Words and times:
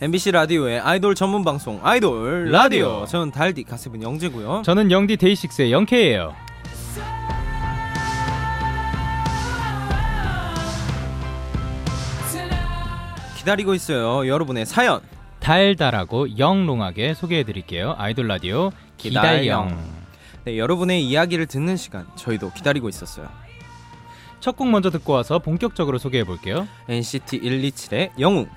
MBC 0.00 0.30
라디오의 0.30 0.78
아이돌 0.80 1.14
전문 1.16 1.44
방송 1.44 1.80
아이돌 1.82 2.50
라디오. 2.52 3.04
저는 3.06 3.32
달디 3.32 3.64
가세븐 3.64 4.02
영재고요. 4.02 4.62
저는 4.64 4.92
영디 4.92 5.16
데이식스의 5.16 5.72
영케이예요. 5.72 6.34
기다리고 13.36 13.74
있어요. 13.74 14.26
여러분의 14.28 14.66
사연. 14.66 15.00
달달하고 15.40 16.38
영롱하게 16.38 17.14
소개해 17.14 17.44
드릴게요. 17.44 17.94
아이돌 17.96 18.26
라디오 18.28 18.70
기달영. 18.98 19.78
네, 20.44 20.58
여러분의 20.58 21.04
이야기를 21.04 21.46
듣는 21.46 21.76
시간 21.76 22.06
저희도 22.16 22.52
기다리고 22.52 22.88
있었어요. 22.88 23.28
첫 24.40 24.56
곡 24.56 24.68
먼저 24.70 24.90
듣고 24.90 25.12
와서 25.14 25.38
본격적으로 25.38 25.98
소개해 25.98 26.24
볼게요. 26.24 26.68
NCT 26.88 27.40
127의 27.40 28.10
영웅. 28.20 28.48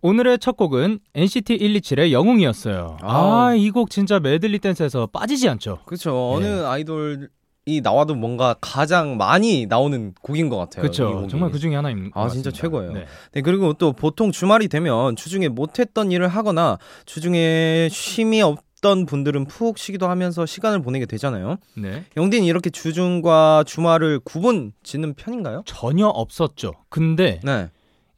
오늘의 0.00 0.38
첫 0.38 0.56
곡은 0.56 1.00
NCT 1.14 1.58
127의 1.58 2.12
영웅이었어요. 2.12 2.98
아. 3.02 3.48
아, 3.48 3.54
이 3.54 3.70
곡 3.70 3.90
진짜 3.90 4.20
메들리 4.20 4.58
댄스에서 4.60 5.06
빠지지 5.06 5.48
않죠. 5.48 5.80
그렇죠. 5.86 6.32
어느 6.34 6.46
네. 6.46 6.64
아이돌 6.64 7.28
이 7.68 7.82
나와도 7.82 8.14
뭔가 8.14 8.54
가장 8.62 9.18
많이 9.18 9.66
나오는 9.66 10.14
곡인 10.22 10.48
것 10.48 10.56
같아요. 10.56 10.80
이 10.80 10.82
그렇죠. 10.82 11.26
정말 11.28 11.50
그 11.50 11.58
중에 11.58 11.76
하나인 11.76 12.10
것 12.10 12.18
아, 12.18 12.28
진짜 12.28 12.48
같습니다. 12.48 12.62
최고예요. 12.62 12.92
네. 12.92 13.04
네, 13.32 13.42
그리고 13.42 13.74
또 13.74 13.92
보통 13.92 14.32
주말이 14.32 14.68
되면 14.68 15.16
주중에 15.16 15.48
못했던 15.48 16.10
일을 16.10 16.28
하거나 16.28 16.78
주중에 17.04 17.88
쉼이 17.90 18.40
없던 18.40 19.04
분들은 19.04 19.44
푹 19.44 19.76
쉬기도 19.76 20.08
하면서 20.08 20.46
시간을 20.46 20.80
보내게 20.80 21.04
되잖아요. 21.04 21.56
네. 21.76 22.04
영디는 22.16 22.46
이렇게 22.46 22.70
주중과 22.70 23.64
주말을 23.66 24.20
구분 24.20 24.72
짓는 24.82 25.12
편인가요? 25.12 25.62
전혀 25.66 26.06
없었죠. 26.06 26.72
근데 26.88 27.40
네. 27.44 27.68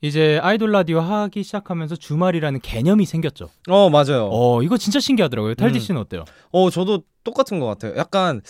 이제 0.02 0.38
아이돌 0.42 0.70
라디오 0.72 1.00
하기 1.00 1.42
시작하면서 1.42 1.96
주말이라는 1.96 2.60
개념이 2.60 3.04
생겼죠. 3.04 3.50
어, 3.68 3.90
맞아요. 3.90 4.28
어, 4.30 4.58
어, 4.58 4.62
이거 4.62 4.78
진짜 4.78 4.98
신기하더라고요. 5.00 5.56
달디 5.56 5.78
음. 5.78 5.80
씨는 5.80 6.00
어때요? 6.00 6.24
저도 6.72 7.02
똑같은 7.24 7.60
것 7.60 7.66
같아요. 7.66 7.94
약간 7.96 8.40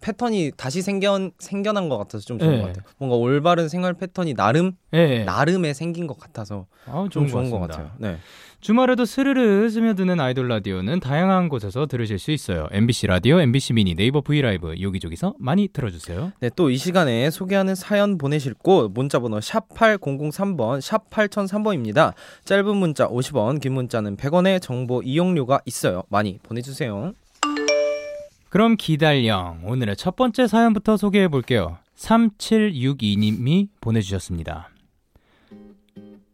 패턴이 0.00 0.52
다시 0.56 0.82
생겨, 0.82 1.30
생겨난 1.38 1.88
것 1.88 1.98
같아서 1.98 2.24
좀 2.24 2.38
좋은 2.38 2.50
네. 2.50 2.60
것 2.60 2.66
같아요. 2.68 2.84
뭔가 2.98 3.16
올바른 3.16 3.68
생활 3.68 3.94
패턴이 3.94 4.34
나름, 4.34 4.72
예. 4.92 5.24
나름에 5.24 5.74
생긴 5.74 6.06
것 6.06 6.18
같아서 6.18 6.66
아, 6.86 7.06
좀 7.10 7.26
좋은, 7.26 7.50
것. 7.50 7.58
같아요. 7.60 7.90
네. 7.98 8.16
주말에도 8.60 9.04
스르르 9.04 9.68
스며드는 9.68 10.18
아이돌 10.20 10.48
라디오는 10.48 10.98
다양한 11.00 11.50
곳에서 11.50 11.84
들으실 11.84 12.18
수 12.18 12.30
있어요. 12.30 12.66
MBC 12.70 13.08
라디오, 13.08 13.38
MBC 13.38 13.74
미니, 13.74 13.94
네이버 13.94 14.22
V 14.22 14.34
LIVE 14.34 14.80
여기저기서 14.80 15.34
많이 15.38 15.68
들어주세요. 15.68 16.32
네, 16.40 16.48
또 16.56 16.70
이 16.70 16.78
시간에 16.78 17.28
소개하는 17.30 17.74
사연 17.74 18.16
보내실 18.16 18.54
곳 18.54 18.90
문자 18.94 19.18
번호 19.20 19.38
샵 19.42 19.68
8003번 19.68 20.80
샵 20.80 21.10
8003번입니다. 21.10 22.14
짧은 22.46 22.74
문자 22.76 23.06
50원, 23.06 23.60
긴 23.60 23.74
문자는 23.74 24.16
100원의 24.16 24.62
정보 24.62 25.02
이용료가 25.02 25.60
있어요. 25.66 26.04
많이 26.08 26.38
보내주세요. 26.42 27.12
그럼 28.54 28.76
기달령 28.76 29.62
오늘의 29.64 29.96
첫 29.96 30.14
번째 30.14 30.46
사연부터 30.46 30.96
소개해 30.96 31.26
볼게요. 31.26 31.78
3762님이 31.96 33.66
보내주셨습니다. 33.80 34.68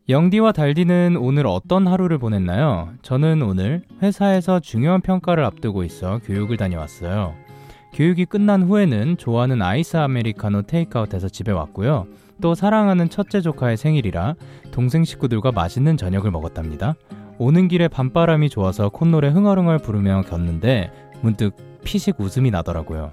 영디와 0.06 0.52
달디는 0.52 1.16
오늘 1.16 1.46
어떤 1.46 1.86
하루를 1.86 2.18
보냈나요? 2.18 2.90
저는 3.00 3.40
오늘 3.40 3.84
회사에서 4.02 4.60
중요한 4.60 5.00
평가를 5.00 5.42
앞두고 5.44 5.82
있어 5.84 6.18
교육을 6.18 6.58
다녀왔어요. 6.58 7.34
교육이 7.94 8.26
끝난 8.26 8.64
후에는 8.64 9.16
좋아하는 9.16 9.62
아이스 9.62 9.96
아메리카노 9.96 10.64
테이크아웃해서 10.64 11.30
집에 11.30 11.52
왔고요. 11.52 12.06
또 12.42 12.54
사랑하는 12.54 13.08
첫째 13.08 13.40
조카의 13.40 13.78
생일이라 13.78 14.34
동생 14.72 15.04
식구들과 15.04 15.52
맛있는 15.52 15.96
저녁을 15.96 16.30
먹었답니다. 16.32 16.96
오는 17.38 17.66
길에 17.66 17.88
밤바람이 17.88 18.50
좋아서 18.50 18.90
콧노래 18.90 19.30
흥얼흥얼 19.30 19.78
부르며 19.78 20.20
걷는데 20.28 20.92
문득 21.22 21.69
피식 21.84 22.20
웃음이 22.20 22.50
나더라고요. 22.50 23.12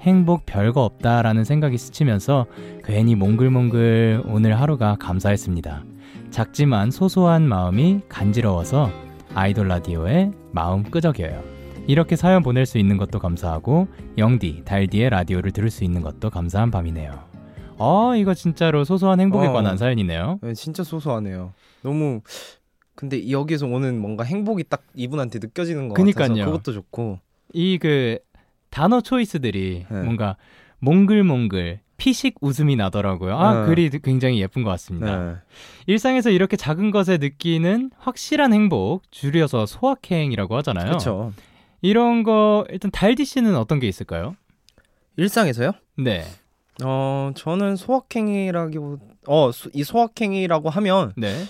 행복 0.00 0.46
별거 0.46 0.84
없다라는 0.84 1.44
생각이 1.44 1.76
스치면서 1.76 2.46
괜히 2.84 3.14
몽글몽글 3.14 4.22
오늘 4.26 4.58
하루가 4.58 4.96
감사했습니다. 4.98 5.84
작지만 6.30 6.90
소소한 6.90 7.46
마음이 7.46 8.00
간지러워서 8.08 8.90
아이돌 9.34 9.68
라디오에 9.68 10.30
마음 10.52 10.82
끄적여요. 10.84 11.42
이렇게 11.86 12.16
사연 12.16 12.42
보낼 12.42 12.66
수 12.66 12.78
있는 12.78 12.96
것도 12.96 13.18
감사하고 13.18 13.88
영디, 14.16 14.62
달디의 14.64 15.10
라디오를 15.10 15.50
들을 15.50 15.70
수 15.70 15.84
있는 15.84 16.02
것도 16.02 16.30
감사한 16.30 16.70
밤이네요. 16.70 17.18
어, 17.78 18.14
이거 18.14 18.34
진짜로 18.34 18.84
소소한 18.84 19.20
행복에 19.20 19.48
어. 19.48 19.52
관한 19.52 19.76
사연이네요. 19.76 20.38
네, 20.42 20.54
진짜 20.54 20.84
소소하네요. 20.84 21.52
너무 21.82 22.20
근데 22.94 23.30
여기서 23.30 23.66
오는 23.66 23.98
뭔가 23.98 24.24
행복이 24.24 24.64
딱 24.68 24.82
이분한테 24.94 25.38
느껴지는 25.38 25.88
것 25.88 25.94
그니까요. 25.94 26.28
같아서 26.28 26.44
그것도 26.44 26.72
좋고. 26.72 27.18
이 27.54 27.78
그 27.78 28.18
단어 28.70 29.00
초이스들이 29.00 29.86
네. 29.90 30.02
뭔가 30.02 30.36
몽글몽글 30.78 31.80
피식 31.96 32.36
웃음이 32.40 32.76
나더라고요. 32.76 33.36
아, 33.38 33.60
네. 33.60 33.66
글이 33.66 33.90
굉장히 34.02 34.40
예쁜 34.40 34.62
것 34.62 34.70
같습니다. 34.70 35.18
네. 35.18 35.34
일상에서 35.86 36.30
이렇게 36.30 36.56
작은 36.56 36.90
것에 36.90 37.18
느끼는 37.18 37.90
확실한 37.98 38.52
행복, 38.54 39.02
줄여서 39.10 39.66
소확행이라고 39.66 40.56
하잖아요. 40.58 40.86
그렇죠. 40.86 41.32
이런 41.82 42.22
거 42.22 42.64
일단 42.70 42.90
달디 42.90 43.24
씨는 43.24 43.54
어떤 43.56 43.80
게 43.80 43.88
있을까요? 43.88 44.34
일상에서요? 45.16 45.72
네. 45.98 46.24
어, 46.82 47.32
저는 47.34 47.76
소확행이라기보다 47.76 49.02
어, 49.26 49.50
소- 49.52 49.68
이 49.74 49.84
소확행이라고 49.84 50.70
하면 50.70 51.12
네. 51.16 51.44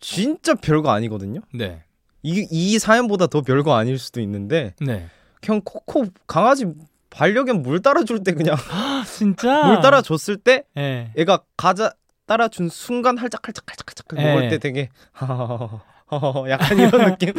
진짜 0.00 0.54
별거 0.54 0.90
아니거든요. 0.90 1.40
네. 1.54 1.82
이, 2.24 2.46
이 2.50 2.78
사연보다 2.78 3.28
더 3.28 3.42
별거 3.42 3.74
아닐 3.76 3.98
수도 3.98 4.20
있는데 4.20 4.74
네. 4.80 5.06
그냥 5.44 5.60
코코 5.64 6.06
강아지 6.26 6.66
반려견 7.10 7.62
물 7.62 7.82
따라줄 7.82 8.22
때 8.22 8.32
그냥 8.32 8.56
아, 8.70 9.04
진짜? 9.06 9.64
물 9.66 9.80
따라줬을 9.80 10.38
때 10.38 10.64
네. 10.74 11.12
얘가 11.18 11.40
가자 11.56 11.92
따라준 12.26 12.68
순간 12.68 13.18
할짝할짝할짝할짝 13.18 14.06
네. 14.16 14.34
먹을 14.34 14.48
때 14.48 14.58
되게 14.58 14.88
하하하하 15.12 16.48
약간 16.48 16.78
이런 16.78 16.90
느낌. 17.10 17.32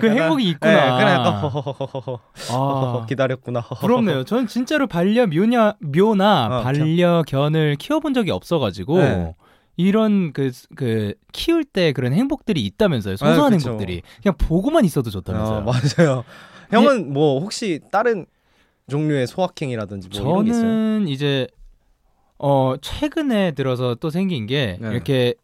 그 0.00 0.08
행복이 0.08 0.48
있구나. 0.50 0.72
네, 0.72 1.04
그냥 1.04 1.20
약간 1.20 1.34
허허허허허 1.40 2.20
아, 3.02 3.06
기다렸구나. 3.06 3.60
허허허허. 3.60 3.86
부럽네요. 3.86 4.24
전 4.24 4.46
진짜로 4.46 4.86
반려묘냐, 4.86 5.74
묘나 5.80 6.46
어, 6.60 6.62
반려견을 6.62 7.76
키워본 7.76 8.14
적이 8.14 8.30
없어가지고, 8.30 8.98
네. 8.98 9.34
이런 9.76 10.32
그, 10.32 10.50
그, 10.76 11.14
키울 11.32 11.64
때 11.64 11.92
그런 11.92 12.12
행복들이 12.12 12.64
있다면서요. 12.64 13.16
소소한 13.16 13.52
아. 13.52 13.56
행복들이. 13.56 14.02
그냥 14.22 14.34
보고만 14.36 14.84
있어도 14.84 15.10
좋다면서요. 15.10 15.58
어, 15.58 15.60
맞아요. 15.62 16.24
형은 16.70 17.12
뭐 17.12 17.40
혹시 17.40 17.80
다른 17.90 18.26
종류의 18.88 19.26
소확행이라든지 19.26 20.08
뭐 20.08 20.20
이런 20.20 20.44
게 20.44 20.50
있어요? 20.50 20.62
저는 20.62 21.08
이제 21.08 21.46
어 22.38 22.74
최근에 22.80 23.52
들어서 23.52 23.94
또 23.96 24.10
생긴 24.10 24.46
게 24.46 24.78
네. 24.80 24.88
이렇게 24.90 25.34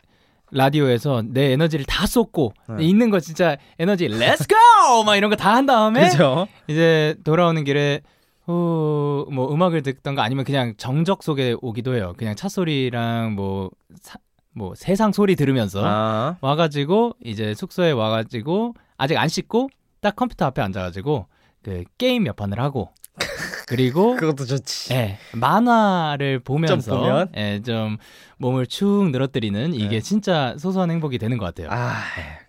라디오에서 0.52 1.22
내 1.26 1.50
에너지를 1.52 1.84
다 1.84 2.06
쏟고 2.06 2.52
네. 2.78 2.84
있는 2.84 3.10
거 3.10 3.18
진짜 3.20 3.56
에너지 3.78 4.06
let's 4.08 4.44
go! 4.46 4.54
막 5.04 5.16
이런 5.16 5.30
거 5.30 5.36
다 5.36 5.54
한 5.54 5.66
다음에 5.66 6.08
그죠? 6.10 6.46
이제 6.68 7.16
돌아오는 7.24 7.64
길에 7.64 8.00
후, 8.46 9.26
뭐 9.32 9.52
음악을 9.52 9.82
듣던가 9.82 10.22
아니면 10.22 10.44
그냥 10.44 10.74
정적 10.76 11.22
속에 11.22 11.56
오기도 11.62 11.94
해요. 11.96 12.12
그냥 12.18 12.36
차 12.36 12.48
소리랑 12.48 13.34
뭐, 13.34 13.70
사- 14.00 14.18
뭐 14.52 14.74
세상 14.76 15.12
소리 15.12 15.34
들으면서 15.34 15.80
아, 15.82 16.36
와가지고 16.42 17.14
이제 17.24 17.54
숙소에 17.54 17.90
와가지고 17.92 18.74
아직 18.98 19.16
안 19.16 19.28
씻고 19.28 19.70
딱 20.04 20.16
컴퓨터 20.16 20.44
앞에 20.44 20.60
앉아가지고 20.60 21.26
그 21.62 21.84
게임 21.96 22.24
몇 22.24 22.36
판을 22.36 22.60
하고 22.60 22.90
그리고 23.66 24.16
그것도 24.16 24.44
좋지. 24.44 24.92
예, 24.92 25.16
만화를 25.32 26.40
보면서 26.40 26.78
좀 26.78 27.00
보면? 27.00 27.28
예, 27.38 27.62
좀 27.62 27.96
몸을 28.36 28.66
축 28.66 29.08
늘어뜨리는 29.10 29.72
이게 29.72 29.88
네. 29.88 30.00
진짜 30.00 30.54
소소한 30.58 30.90
행복이 30.90 31.16
되는 31.16 31.38
것 31.38 31.46
같아요. 31.46 31.68
아, 31.70 32.02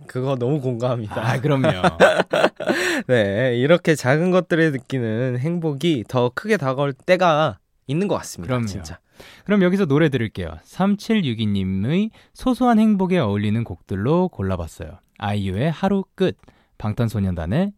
그거 0.05 0.35
너무 0.35 0.59
공감합니다. 0.59 1.25
아, 1.25 1.39
그럼요. 1.39 1.69
네, 3.07 3.55
이렇게 3.55 3.95
작은 3.95 4.31
것들에 4.31 4.71
느끼는 4.71 5.37
행복이 5.39 6.03
더 6.09 6.29
크게 6.35 6.57
다가올 6.57 6.91
때가 6.91 7.59
있는 7.87 8.09
것 8.09 8.15
같습니다. 8.15 8.53
그럼요. 8.53 8.67
진짜. 8.67 8.99
그럼 9.45 9.61
여기서 9.61 9.85
노래 9.85 10.09
들을게요. 10.09 10.57
3762님의 10.65 12.09
소소한 12.33 12.79
행복에 12.79 13.19
어울리는 13.19 13.63
곡들로 13.63 14.27
골라봤어요. 14.27 14.99
아이유의 15.19 15.71
하루 15.71 16.03
끝, 16.15 16.35
방탄소년단의 16.77 17.73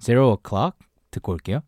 Zero 0.00 0.36
O'Clock 0.36 0.78
듣고 1.10 1.32
올게요. 1.32 1.60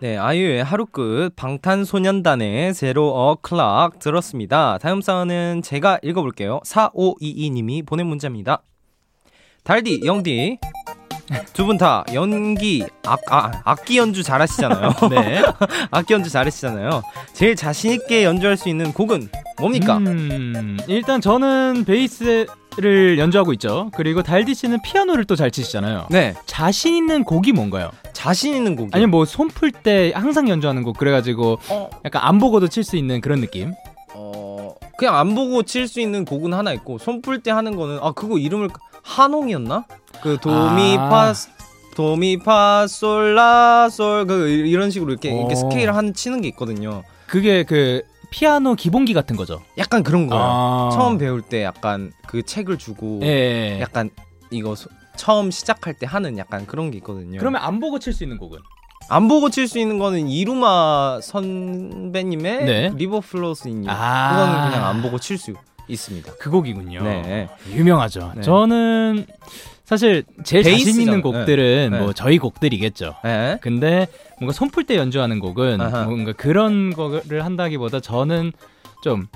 네, 0.00 0.16
아이유의 0.16 0.64
하루 0.64 0.86
끝 0.86 1.28
방탄소년단의 1.36 2.72
Zero 2.72 3.14
O'Clock 3.14 3.98
들었습니다. 3.98 4.78
다음 4.78 5.02
사연은 5.02 5.60
제가 5.62 5.98
읽어볼게요. 6.02 6.60
4522님이 6.64 7.84
보낸 7.84 8.06
문자입니다. 8.06 8.62
달디, 9.62 10.00
영디, 10.06 10.56
두 11.52 11.64
분 11.66 11.78
다 11.78 12.04
연기, 12.12 12.84
악, 13.06 13.20
아, 13.30 13.50
악기 13.64 13.98
연주 13.98 14.22
잘하시잖아요. 14.22 14.92
네. 15.10 15.42
악기 15.90 16.14
연주 16.14 16.30
잘하시잖아요. 16.30 17.02
제일 17.32 17.54
자신 17.56 17.92
있게 17.92 18.24
연주할 18.24 18.56
수 18.56 18.68
있는 18.68 18.92
곡은 18.92 19.28
뭡니까? 19.58 19.98
음, 19.98 20.78
일단 20.88 21.20
저는 21.20 21.84
베이스를 21.84 23.18
연주하고 23.18 23.52
있죠. 23.54 23.90
그리고 23.94 24.22
달디 24.22 24.54
씨는 24.54 24.80
피아노를 24.82 25.24
또 25.24 25.36
잘 25.36 25.50
치시잖아요. 25.50 26.06
네, 26.10 26.34
자신 26.46 26.94
있는 26.96 27.24
곡이 27.24 27.52
뭔가요? 27.52 27.90
자신 28.12 28.54
있는 28.54 28.76
곡이. 28.76 28.90
아니면 28.92 29.10
뭐 29.10 29.32
손 29.32 29.48
풀 29.48 29.70
때 29.70 30.12
항상 30.14 30.48
연주하는 30.48 30.82
곡 30.82 30.96
그래가지고 30.98 31.58
어, 31.68 31.90
약간 32.04 32.22
안 32.24 32.38
보고도 32.38 32.68
칠 32.68 32.82
수 32.84 32.96
있는 32.96 33.20
그런 33.20 33.40
느낌. 33.40 33.72
어, 34.14 34.74
그냥 34.98 35.16
안 35.16 35.34
보고 35.34 35.62
칠 35.62 35.86
수 35.88 36.00
있는 36.00 36.24
곡은 36.24 36.52
하나 36.52 36.72
있고, 36.72 36.98
손 36.98 37.22
풀 37.22 37.42
때 37.42 37.50
하는 37.50 37.76
거는, 37.76 38.00
아, 38.02 38.12
그거 38.12 38.36
이름을, 38.38 38.68
하농이었나? 39.02 39.84
그, 40.22 40.38
도미, 40.40 40.96
아. 40.98 41.08
파, 41.08 41.32
도미, 41.94 42.38
파, 42.38 42.86
솔, 42.86 43.34
라, 43.34 43.88
솔, 43.90 44.26
그, 44.26 44.48
이런 44.48 44.90
식으로 44.90 45.10
이렇게, 45.12 45.30
이렇게 45.30 45.54
오. 45.54 45.56
스케일 45.56 45.92
한, 45.92 46.14
치는 46.14 46.40
게 46.42 46.48
있거든요. 46.48 47.02
그게 47.26 47.64
그 47.64 48.02
피아노 48.30 48.74
기본기 48.74 49.12
같은 49.14 49.36
거죠. 49.36 49.60
약간 49.78 50.02
그런 50.02 50.26
거예요. 50.28 50.42
아. 50.44 50.90
처음 50.92 51.18
배울 51.18 51.42
때 51.42 51.64
약간 51.64 52.12
그 52.26 52.42
책을 52.42 52.78
주고, 52.78 53.20
예. 53.22 53.80
약간 53.80 54.10
이거 54.50 54.74
소- 54.74 54.88
처음 55.16 55.50
시작할 55.50 55.94
때 55.94 56.06
하는 56.06 56.38
약간 56.38 56.66
그런 56.66 56.90
게 56.90 56.98
있거든요. 56.98 57.38
그러면 57.38 57.60
안 57.62 57.80
보고 57.80 57.98
칠 57.98 58.12
수 58.12 58.22
있는 58.24 58.38
곡은? 58.38 58.58
안 59.08 59.26
보고 59.26 59.50
칠 59.50 59.66
수 59.66 59.78
있는 59.80 59.98
거는 59.98 60.28
이루마 60.28 61.18
선배님의 61.22 62.64
네. 62.64 62.90
River 62.94 63.20
Flows 63.20 63.66
in 63.68 63.77
You 63.77 63.90
아. 63.90 64.30
그거는 64.30 64.70
그냥 64.70 64.86
안 64.86 65.02
보고 65.02 65.18
칠 65.18 65.36
수 65.36 65.52
있습니다. 65.88 66.34
그 66.38 66.50
곡이군요. 66.50 67.02
네. 67.02 67.48
유명하죠. 67.74 68.32
네. 68.36 68.42
저는 68.42 69.26
사실 69.90 70.22
제일 70.44 70.62
자신 70.62 70.76
베이스잖아요. 70.76 71.00
있는 71.02 71.20
곡들은 71.20 71.90
네. 71.90 71.98
뭐 71.98 72.12
저희 72.12 72.38
곡들이겠죠. 72.38 73.16
네. 73.24 73.58
근데 73.60 74.06
뭔가 74.38 74.52
손풀 74.52 74.84
때 74.84 74.96
연주하는 74.96 75.40
곡은 75.40 75.80
아하. 75.80 76.04
뭔가 76.04 76.32
그런 76.32 76.92
거를 76.92 77.44
한다기보다 77.44 77.98
저는 77.98 78.52
좀 79.02 79.26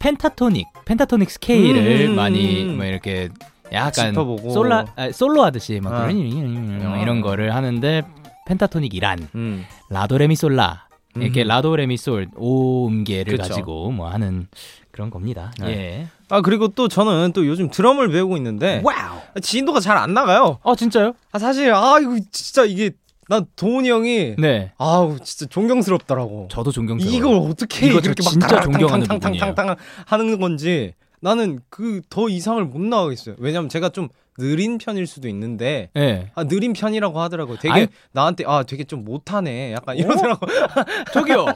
펜타토닉, 0.00 0.66
펜타토닉 0.84 1.30
스케일을 1.30 2.08
음, 2.08 2.16
많이 2.16 2.64
음. 2.64 2.76
뭐 2.76 2.86
이렇게 2.86 3.28
약간 3.72 4.10
짚어보고. 4.10 4.50
솔라 4.50 4.86
아, 4.96 5.12
솔로 5.12 5.44
하듯이 5.44 5.78
막 5.80 5.92
아. 5.92 6.10
이런 6.10 7.20
거를 7.20 7.54
하는데 7.54 8.02
펜타토닉이란 8.48 9.28
음. 9.36 9.64
라도레미솔라 9.90 10.88
이렇게 11.14 11.44
음. 11.44 11.46
라도레미솔 11.46 12.30
오음계를 12.34 13.36
그쵸. 13.36 13.48
가지고 13.48 13.92
뭐 13.92 14.08
하는 14.08 14.48
그런 14.90 15.08
겁니다. 15.08 15.52
네. 15.60 15.68
예. 15.68 16.06
아 16.32 16.40
그리고 16.40 16.68
또 16.68 16.88
저는 16.88 17.32
또 17.34 17.46
요즘 17.46 17.68
드럼을 17.70 18.08
배우고 18.08 18.38
있는데 18.38 18.80
wow. 18.82 19.18
진도가 19.42 19.80
잘 19.80 19.98
안 19.98 20.14
나가요. 20.14 20.58
어 20.62 20.74
진짜요? 20.74 21.12
아 21.30 21.38
사실 21.38 21.72
아 21.74 21.98
이거 22.00 22.16
진짜 22.32 22.64
이게 22.64 22.92
난 23.28 23.44
도훈이 23.54 23.90
형이 23.90 24.36
네. 24.38 24.72
아우 24.78 25.18
진짜 25.22 25.44
존경스럽더라고. 25.50 26.48
저도 26.50 26.72
존경스러워요. 26.72 27.16
이걸 27.18 27.34
어떻게 27.50 27.86
이거 27.88 28.00
저 28.00 28.06
이렇게 28.10 28.22
막 28.24 28.30
진짜 28.30 28.60
존경하는 28.62 29.06
탕탕탕탕탕탕 29.06 29.76
하는 30.06 30.40
건지 30.40 30.94
나는 31.20 31.60
그 31.68 32.00
더 32.08 32.30
이상을 32.30 32.64
못 32.64 32.80
나가겠어요. 32.80 33.36
왜냐면 33.38 33.68
제가 33.68 33.90
좀 33.90 34.08
느린 34.38 34.78
편일 34.78 35.06
수도 35.06 35.28
있는데 35.28 35.90
예. 35.96 36.30
아 36.34 36.44
느린 36.44 36.72
편이라고 36.72 37.20
하더라고요. 37.20 37.58
되게 37.58 37.72
아니- 37.74 37.86
나한테 38.12 38.44
아 38.46 38.62
되게 38.62 38.84
좀 38.84 39.04
못하네. 39.04 39.72
약간 39.72 39.96
이러더라고. 39.96 40.46
요 40.46 40.60
저기요. 41.12 41.46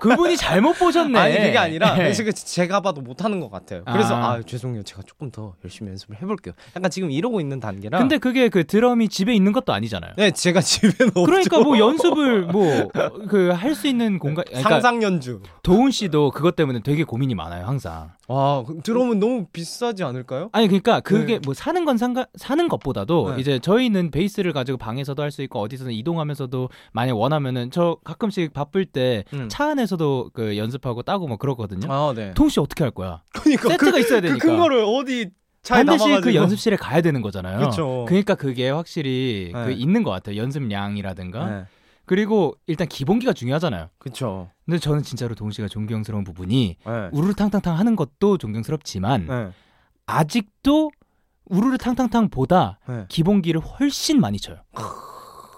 그분이 0.00 0.36
잘못 0.36 0.72
보셨네. 0.78 1.18
아니 1.18 1.34
그게 1.36 1.58
아니라 1.58 1.96
예. 2.08 2.12
지금 2.12 2.32
제가 2.34 2.80
봐도 2.80 3.00
못하는 3.00 3.40
것 3.40 3.50
같아요. 3.50 3.82
그래서 3.84 4.14
아. 4.16 4.32
아, 4.32 4.42
죄송해요. 4.42 4.82
제가 4.82 5.02
조금 5.02 5.30
더 5.30 5.54
열심히 5.64 5.90
연습을 5.90 6.16
해볼게요. 6.22 6.54
약간 6.76 6.90
지금 6.90 7.10
이러고 7.10 7.40
있는 7.40 7.60
단계라. 7.60 7.98
근데 7.98 8.18
그게 8.18 8.48
그 8.48 8.64
드럼이 8.66 9.08
집에 9.08 9.34
있는 9.34 9.52
것도 9.52 9.72
아니잖아요. 9.72 10.12
네 10.16 10.30
제가 10.30 10.60
집에는 10.62 11.08
없죠. 11.14 11.24
그러니까 11.26 11.60
뭐 11.60 11.78
연습을 11.78 12.42
뭐 12.46 12.90
그 13.28 13.52
할 13.52 13.74
수 13.74 13.86
있는 13.88 14.18
공간 14.18 14.44
그러니까 14.46 14.68
상상 14.70 15.02
연주. 15.02 15.40
도훈 15.62 15.90
씨도 15.90 16.30
그것 16.30 16.56
때문에 16.56 16.80
되게 16.82 17.04
고민이 17.04 17.34
많아요, 17.34 17.66
항상. 17.66 18.10
와그 18.28 18.80
드럼은 18.82 19.18
너무 19.18 19.46
비싸지 19.52 20.04
않을까요? 20.04 20.48
아니 20.52 20.66
그러니까 20.68 21.00
그게 21.00 21.34
네. 21.34 21.40
뭐 21.44 21.54
사는 21.54 21.84
건 21.84 21.96
상관 21.98 22.21
사는 22.36 22.68
것보다도 22.68 23.34
네. 23.34 23.40
이제 23.40 23.58
저희는 23.58 24.10
베이스를 24.10 24.52
가지고 24.52 24.78
방에서도 24.78 25.20
할 25.22 25.30
수 25.32 25.42
있고 25.42 25.60
어디서든 25.60 25.92
이동하면서도 25.92 26.68
만약 26.92 27.16
원하면은 27.16 27.70
저 27.70 27.96
가끔씩 28.04 28.52
바쁠 28.52 28.84
때차 28.84 29.24
음. 29.34 29.48
안에서도 29.70 30.30
그 30.34 30.56
연습하고 30.58 31.02
따고 31.02 31.26
뭐 31.26 31.36
그러거든요. 31.38 31.90
아 31.90 32.12
네. 32.14 32.34
도훈 32.34 32.50
씨 32.50 32.60
어떻게 32.60 32.84
할 32.84 32.90
거야? 32.90 33.22
그러니까 33.32 33.68
세트가 33.70 33.90
그, 33.92 33.98
있어야 34.00 34.20
그 34.20 34.26
되니까. 34.28 34.46
큰 34.46 34.58
거를 34.58 34.84
어디 34.84 35.30
반드시 35.66 35.98
담아가지고. 35.98 36.20
그 36.22 36.34
연습실에 36.34 36.76
가야 36.76 37.00
되는 37.00 37.22
거잖아요. 37.22 37.70
그쵸. 37.70 38.04
그러니까 38.08 38.34
그게 38.34 38.68
확실히 38.68 39.50
네. 39.54 39.64
그 39.64 39.70
있는 39.72 40.02
것 40.02 40.10
같아요. 40.10 40.36
연습량이라든가. 40.36 41.46
네. 41.50 41.64
그리고 42.04 42.56
일단 42.66 42.88
기본기가 42.88 43.32
중요하잖아요. 43.32 43.88
그쵸. 43.98 44.50
근데 44.66 44.78
저는 44.78 45.02
진짜로 45.02 45.34
동훈 45.34 45.52
씨가 45.52 45.68
존경스러운 45.68 46.24
부분이 46.24 46.76
네. 46.84 47.08
우르르탕탕탕 47.12 47.78
하는 47.78 47.94
것도 47.96 48.38
존경스럽지만 48.38 49.26
네. 49.28 49.48
아직도 50.06 50.90
우르르 51.52 51.76
탕탕탕보다 51.76 52.78
네. 52.88 53.04
기본기를 53.08 53.60
훨씬 53.60 54.20
많이 54.20 54.38
쳐요. 54.38 54.56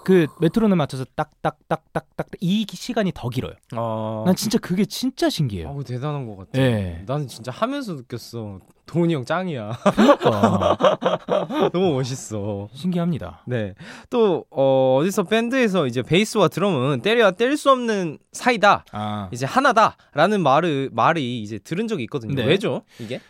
그 0.03 0.27
메트로놈 0.39 0.77
맞춰서 0.77 1.03
딱딱딱딱딱 1.15 2.27
이 2.39 2.67
시간이 2.69 3.11
더 3.15 3.29
길어요. 3.29 3.53
아. 3.71 4.23
난 4.25 4.35
진짜 4.35 4.59
그게 4.59 4.85
진짜 4.85 5.29
신기해요. 5.29 5.69
아우 5.69 5.83
대단한 5.83 6.27
것 6.27 6.35
같아. 6.37 6.61
예. 6.61 7.01
나는 7.07 7.27
진짜 7.27 7.51
하면서 7.51 7.93
느꼈어. 7.93 8.59
도훈이 8.85 9.15
형 9.15 9.25
짱이야. 9.25 9.71
그러니까 9.95 10.77
너무 11.73 11.93
멋있어. 11.93 12.67
신기합니다. 12.71 13.41
네. 13.47 13.73
또 14.11 14.45
어, 14.51 14.99
어디서 14.99 15.23
밴드에서 15.23 15.87
이제 15.87 16.03
베이스와 16.03 16.49
드럼은 16.49 17.01
떼려야 17.01 17.31
뗄 17.31 17.58
수 17.58 17.71
없는 17.71 18.19
사이다. 18.31 18.85
아 18.91 19.29
이제 19.31 19.47
하나다라는 19.47 20.43
말을 20.43 20.91
말이 20.93 21.41
이제 21.41 21.57
들은 21.57 21.87
적이 21.87 22.03
있거든요. 22.03 22.35
네. 22.35 22.45
왜죠? 22.45 22.83
이게? 22.99 23.21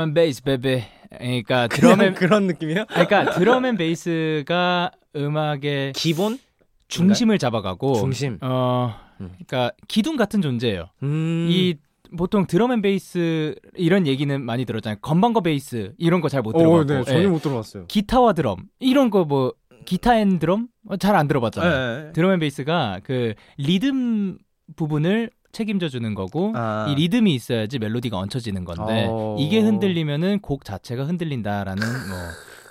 and 0.00 0.14
베이스 0.14 0.42
베베. 0.42 0.93
그러니까 1.10 1.68
드럼 1.68 2.00
and 2.02 2.14
그런 2.14 2.46
느낌이에요? 2.46 2.86
그러니까 2.88 3.30
드럼 3.32 3.66
and 3.66 3.76
베이스가 3.76 4.90
음악의 5.16 5.92
기본 5.94 6.38
중심을 6.88 7.38
잡아가고 7.38 7.94
중심. 7.94 8.38
어 8.42 8.94
음. 9.20 9.30
그러니까 9.46 9.72
기둥 9.88 10.16
같은 10.16 10.42
존재예요. 10.42 10.86
음. 11.02 11.46
이 11.50 11.76
보통 12.16 12.46
드럼 12.46 12.72
and 12.72 12.82
베이스 12.82 13.54
이런 13.74 14.06
얘기는 14.06 14.40
많이 14.44 14.64
들었잖아요. 14.64 14.98
건반거 15.00 15.40
베이스 15.40 15.92
이런 15.98 16.20
거 16.20 16.28
잘못 16.28 16.54
어, 16.54 16.58
들어봤고 16.58 16.84
네, 16.92 17.04
전혀 17.04 17.22
예. 17.22 17.26
못 17.26 17.42
들어봤어요. 17.42 17.86
기타와 17.86 18.32
드럼 18.34 18.56
이런 18.78 19.10
거 19.10 19.24
뭐 19.24 19.52
기타 19.84 20.18
and 20.18 20.38
드럼 20.38 20.68
잘 20.98 21.14
안 21.16 21.28
들어봤잖아요. 21.28 22.04
네. 22.06 22.12
드럼 22.12 22.32
and 22.32 22.38
베이스가 22.40 23.00
그 23.04 23.34
리듬 23.58 24.38
부분을 24.76 25.30
책임져 25.54 25.88
주는 25.88 26.14
거고 26.14 26.52
아. 26.54 26.86
이 26.90 26.94
리듬이 26.94 27.34
있어야지 27.34 27.78
멜로디가 27.78 28.18
얹혀지는 28.18 28.64
건데 28.66 29.06
어. 29.08 29.36
이게 29.38 29.60
흔들리면은 29.60 30.40
곡 30.40 30.64
자체가 30.66 31.04
흔들린다라는 31.04 31.82
뭐 31.82 32.18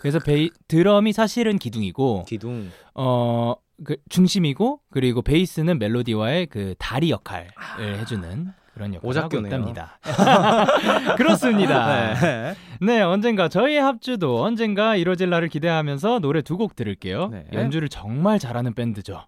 그래서 0.01 0.19
베이 0.19 0.51
드럼이 0.67 1.13
사실은 1.13 1.57
기둥이고 1.57 2.25
기둥. 2.27 2.69
어 2.93 3.55
그 3.83 3.97
중심이고 4.07 4.79
그리고 4.91 5.23
베이스는 5.23 5.79
멜로디와의 5.79 6.45
그 6.45 6.75
다리 6.77 7.09
역할을 7.09 7.49
해주는 7.79 8.53
그런 8.75 8.93
역할을 8.93 8.95
하고 8.97 9.07
오작교네요. 9.07 9.47
있답니다. 9.47 9.99
그렇습니다. 11.17 12.13
네. 12.13 12.55
네, 12.81 13.01
언젠가 13.01 13.49
저희의 13.49 13.81
합주도 13.81 14.43
언젠가 14.43 14.95
이뤄질 14.95 15.29
날을 15.29 15.47
기대하면서 15.49 16.19
노래 16.19 16.41
두 16.43 16.57
곡 16.57 16.75
들을게요. 16.75 17.29
네. 17.29 17.45
연주를 17.51 17.89
정말 17.89 18.37
잘하는 18.39 18.73
밴드죠. 18.75 19.23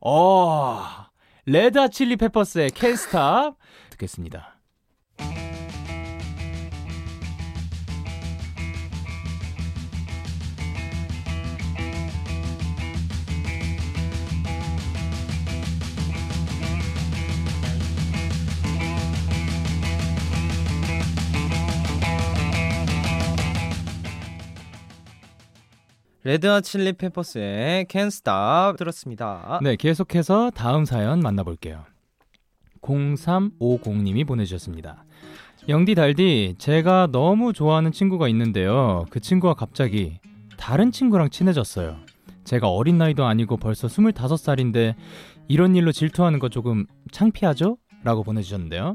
어, 0.00 0.82
레드 1.46 1.88
칠리 1.90 2.16
페퍼스의 2.16 2.70
Stop 2.92 3.58
듣겠습니다. 3.90 4.58
레드와 26.24 26.62
칠리 26.62 26.94
페퍼스의 26.94 27.84
Can't 27.84 28.06
Stop 28.06 28.78
들었습니다. 28.78 29.60
네, 29.62 29.76
계속해서 29.76 30.50
다음 30.54 30.86
사연 30.86 31.20
만나볼게요. 31.20 31.84
0350님이 32.80 34.26
보내주셨습니다. 34.26 35.04
영디 35.68 35.94
달디, 35.94 36.54
제가 36.56 37.08
너무 37.12 37.52
좋아하는 37.52 37.92
친구가 37.92 38.28
있는데요. 38.28 39.04
그 39.10 39.20
친구가 39.20 39.52
갑자기 39.52 40.18
다른 40.56 40.92
친구랑 40.92 41.28
친해졌어요. 41.28 41.98
제가 42.44 42.70
어린 42.70 42.96
나이도 42.96 43.26
아니고 43.26 43.58
벌써 43.58 43.86
25살인데 43.86 44.94
이런 45.48 45.76
일로 45.76 45.92
질투하는 45.92 46.38
거 46.38 46.48
조금 46.48 46.86
창피하죠? 47.12 47.76
라고 48.02 48.22
보내주셨는데요. 48.22 48.94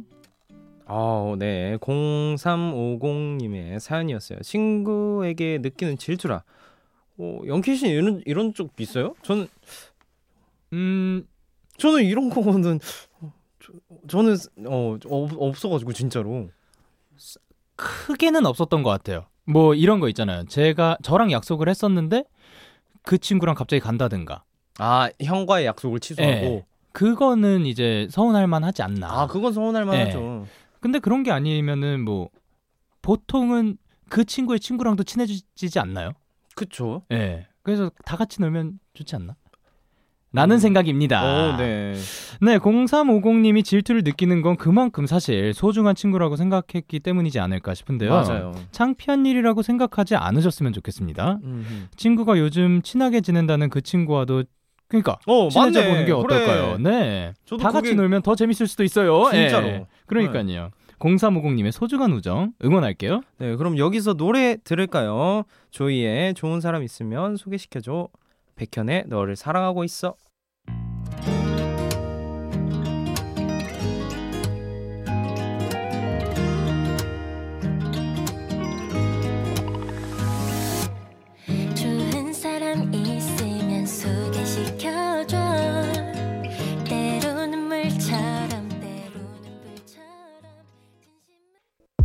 아, 0.88 1.36
네. 1.38 1.78
0350님의 1.78 3.78
사연이었어요. 3.78 4.40
친구에게 4.40 5.60
느끼는 5.62 6.00
질투라. 6.00 6.44
어, 7.20 7.42
영키 7.46 7.76
씨 7.76 7.88
이런 7.88 8.22
이런 8.26 8.54
쪽 8.54 8.72
있어요? 8.80 9.14
저는 9.24 9.48
음, 10.74 11.28
저는 11.78 12.06
이런 12.06 12.30
거는 12.30 12.80
어, 13.22 13.34
저, 13.60 13.74
저는 14.08 14.38
어 14.66 14.98
없, 15.06 15.32
없어가지고 15.38 15.94
진짜로. 15.94 16.50
크게는 17.76 18.46
없었던 18.46 18.84
것 18.84 18.90
같아요. 18.90 19.26
뭐 19.46 19.74
이런 19.74 20.00
거 20.00 20.08
있잖아요. 20.10 20.46
제가 20.46 20.98
저랑 21.04 21.32
약속을 21.32 21.68
했었는데 21.70 22.24
그 23.04 23.18
친구랑 23.18 23.56
갑자기 23.56 23.82
간다든가. 23.82 24.44
아 24.78 25.10
형과의 25.22 25.66
약속을 25.66 26.00
취소하고. 26.00 26.34
네. 26.34 26.66
그거는 26.94 27.66
이제 27.66 28.08
서운할 28.10 28.48
만하지 28.48 28.82
않나. 28.82 29.08
아 29.12 29.28
그건 29.28 29.54
서운할 29.54 29.86
네. 29.86 29.92
만하죠. 29.92 30.46
근데 30.80 31.00
그런 31.00 31.24
게 31.24 31.32
아니면은 31.32 32.04
뭐 32.06 32.30
보통은 33.02 33.78
그 34.10 34.24
친구의 34.24 34.60
친구랑도 34.60 35.04
친해지지 35.04 35.80
않나요? 35.80 36.14
그쵸. 36.56 37.04
예. 37.12 37.18
네. 37.18 37.48
그래서 37.64 37.92
다 38.06 38.18
같이 38.18 38.42
놀면 38.42 38.80
좋지 38.94 39.16
않나? 39.16 39.36
라는 40.32 40.60
생각입니다. 40.60 41.24
어, 41.24 41.58
네. 41.58 41.96
네, 42.42 42.58
0350님이 42.60 43.64
질투를 43.64 44.04
느끼는 44.04 44.44
건 44.44 44.58
그만큼 44.58 45.08
사실 45.08 45.54
소중한 45.56 45.96
친구라고 45.96 46.36
생각했기 46.36 47.00
때문이지 47.00 47.40
않을까 47.40 47.74
싶은데요. 47.74 48.12
맞아요. 48.12 48.52
창피한 48.72 49.26
일이라고 49.26 49.64
생각하지 49.64 50.16
않으셨으면 50.16 50.72
좋겠습니다. 50.74 51.40
음흠. 51.44 51.88
친구가 51.96 52.38
요즘 52.38 52.84
친하게 52.84 53.22
지낸다는 53.22 53.70
그 53.70 53.82
친구와도 53.82 54.44
그러니까 54.88 55.18
어, 55.26 55.50
친해져 55.50 55.80
맞네. 55.82 55.92
보는 55.92 56.06
게 56.06 56.14
그래. 56.14 56.18
어떨까요? 56.18 56.78
네. 56.78 57.34
저도 57.46 57.64
다 57.64 57.72
같이 57.72 57.90
그게 57.90 57.96
놀면 57.96 58.22
더 58.22 58.36
재밌을 58.36 58.68
수도 58.68 58.84
있어요. 58.84 59.30
진짜로. 59.32 59.68
예. 59.68 59.88
그러니까요. 60.06 60.70
0350님의 61.00 61.72
소중한 61.72 62.12
우정 62.12 62.54
응원할게요. 62.64 63.22
네, 63.38 63.56
그럼 63.56 63.78
여기서 63.78 64.14
노래 64.14 64.58
들을까요? 64.64 65.44
조이의 65.72 66.34
좋은 66.34 66.62
사람 66.62 66.84
있으면 66.84 67.38
소개시켜줘. 67.38 68.10
백현의 68.56 69.06
너를 69.08 69.36
사랑하고 69.36 69.84
있어. 69.84 70.16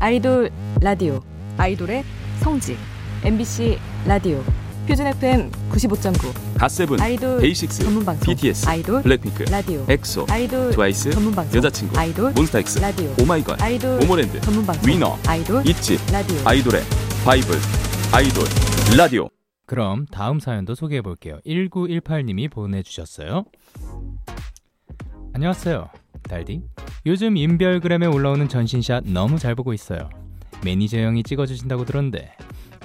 아이돌 0.04 0.50
라디오 0.82 1.18
아이돌의 1.56 2.04
성지 2.40 2.76
MBC 3.24 3.78
라디오 4.06 4.44
표준 4.86 5.06
FM 5.06 5.50
95.9 5.70 6.58
갓세븐, 6.58 7.00
아이돌 7.00 7.40
데이식스, 7.40 7.84
전문 7.84 8.04
방송 8.04 8.34
BTS, 8.34 8.68
아이돌 8.68 9.02
블랙핑크, 9.02 9.44
라디오 9.44 9.86
엑소, 9.88 10.26
아이돌 10.28 10.72
트와이스, 10.72 11.10
전문 11.12 11.34
방송 11.34 11.56
여자친구, 11.56 11.98
아이돌 11.98 12.32
몬스타엑스, 12.32 12.80
라디오 12.80 13.14
오마이걸, 13.18 13.56
아이돌 13.62 14.00
모모랜드, 14.00 14.42
전문 14.42 14.66
방송 14.66 14.86
위너, 14.86 15.16
아이돌 15.26 15.66
ITZY, 15.66 15.96
라디오 16.12 16.36
아이돌의 16.44 16.82
바이블, 17.24 17.56
아이돌, 18.12 18.44
라디오. 18.98 19.30
그럼 19.64 20.04
다음 20.04 20.38
사연도 20.38 20.74
소개해 20.74 21.00
볼게요. 21.00 21.40
1918님이 21.46 22.50
보내주셨어요. 22.50 23.46
안녕하세요. 25.32 25.88
달디. 26.28 26.62
요즘 27.06 27.36
인별그램에 27.36 28.06
올라오는 28.06 28.48
전신샷 28.48 29.04
너무 29.08 29.38
잘 29.38 29.54
보고 29.54 29.74
있어요. 29.74 30.08
매니저 30.64 30.98
형이 30.98 31.22
찍어주신다고 31.22 31.84
들었는데, 31.84 32.32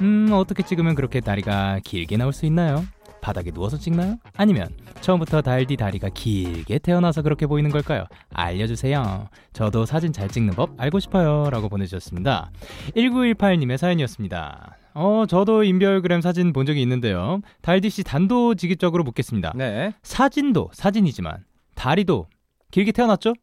음, 0.02 0.30
어떻게 0.34 0.62
찍으면 0.62 0.96
그렇게 0.96 1.22
다리가 1.22 1.80
길게 1.86 2.18
나올 2.18 2.34
수 2.34 2.46
있나요? 2.46 2.84
바닥에 3.22 3.52
누워서 3.52 3.78
찍나요? 3.78 4.18
아니면 4.36 4.68
처음부터 5.00 5.42
달디 5.42 5.78
다리가 5.78 6.10
길게 6.10 6.80
태어나서 6.80 7.22
그렇게 7.22 7.48
보이는 7.48 7.70
걸까요? 7.70 8.06
알려주세요. 8.34 9.30
저도 9.54 9.86
사진 9.86 10.12
잘 10.12 10.28
찍는 10.28 10.54
법 10.54 10.72
알고 10.78 11.00
싶어요. 11.00 11.50
라고 11.50 11.70
보내주셨습니다. 11.70 12.52
1918님의 12.96 13.78
사연이었습니다. 13.78 14.76
어, 14.96 15.26
저도 15.30 15.64
인별그램 15.64 16.20
사진 16.20 16.52
본 16.52 16.66
적이 16.66 16.82
있는데요. 16.82 17.40
달디 17.62 17.90
씨 17.90 18.04
단도직입적으로 18.04 19.04
묻겠습니다. 19.06 19.54
네. 19.56 19.94
사진도 20.04 20.70
사진이지만 20.74 21.46
다리도 21.76 22.28
길게 22.72 22.92
태어났죠? 22.92 23.34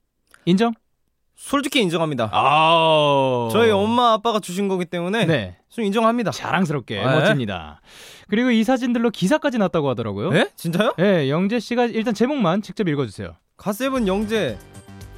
인정? 0.47 0.73
솔직히 1.35 1.81
인정합니다. 1.83 2.31
아, 2.33 3.49
저희 3.53 3.71
엄마 3.71 4.13
아빠가 4.13 4.41
주신 4.41 4.69
거기 4.69 4.87
때문에 4.87 5.27
네. 5.27 5.57
좀 5.69 5.85
인정합니다. 5.85 6.31
자랑스럽게 6.31 6.97
네. 6.97 7.05
멋집니다. 7.05 7.83
그리고 8.29 8.51
이 8.51 8.65
사진들로 8.65 9.11
기사까지 9.11 9.59
났다고 9.59 9.91
하더라고요. 9.91 10.31
네? 10.31 10.49
진짜요? 10.57 10.95
네, 10.97 11.29
영재 11.29 11.61
씨가 11.61 11.87
일단 11.87 12.15
제목만 12.15 12.63
직접 12.63 12.89
읽어주세요. 12.89 13.35
가세븐 13.57 14.07
영재 14.07 14.57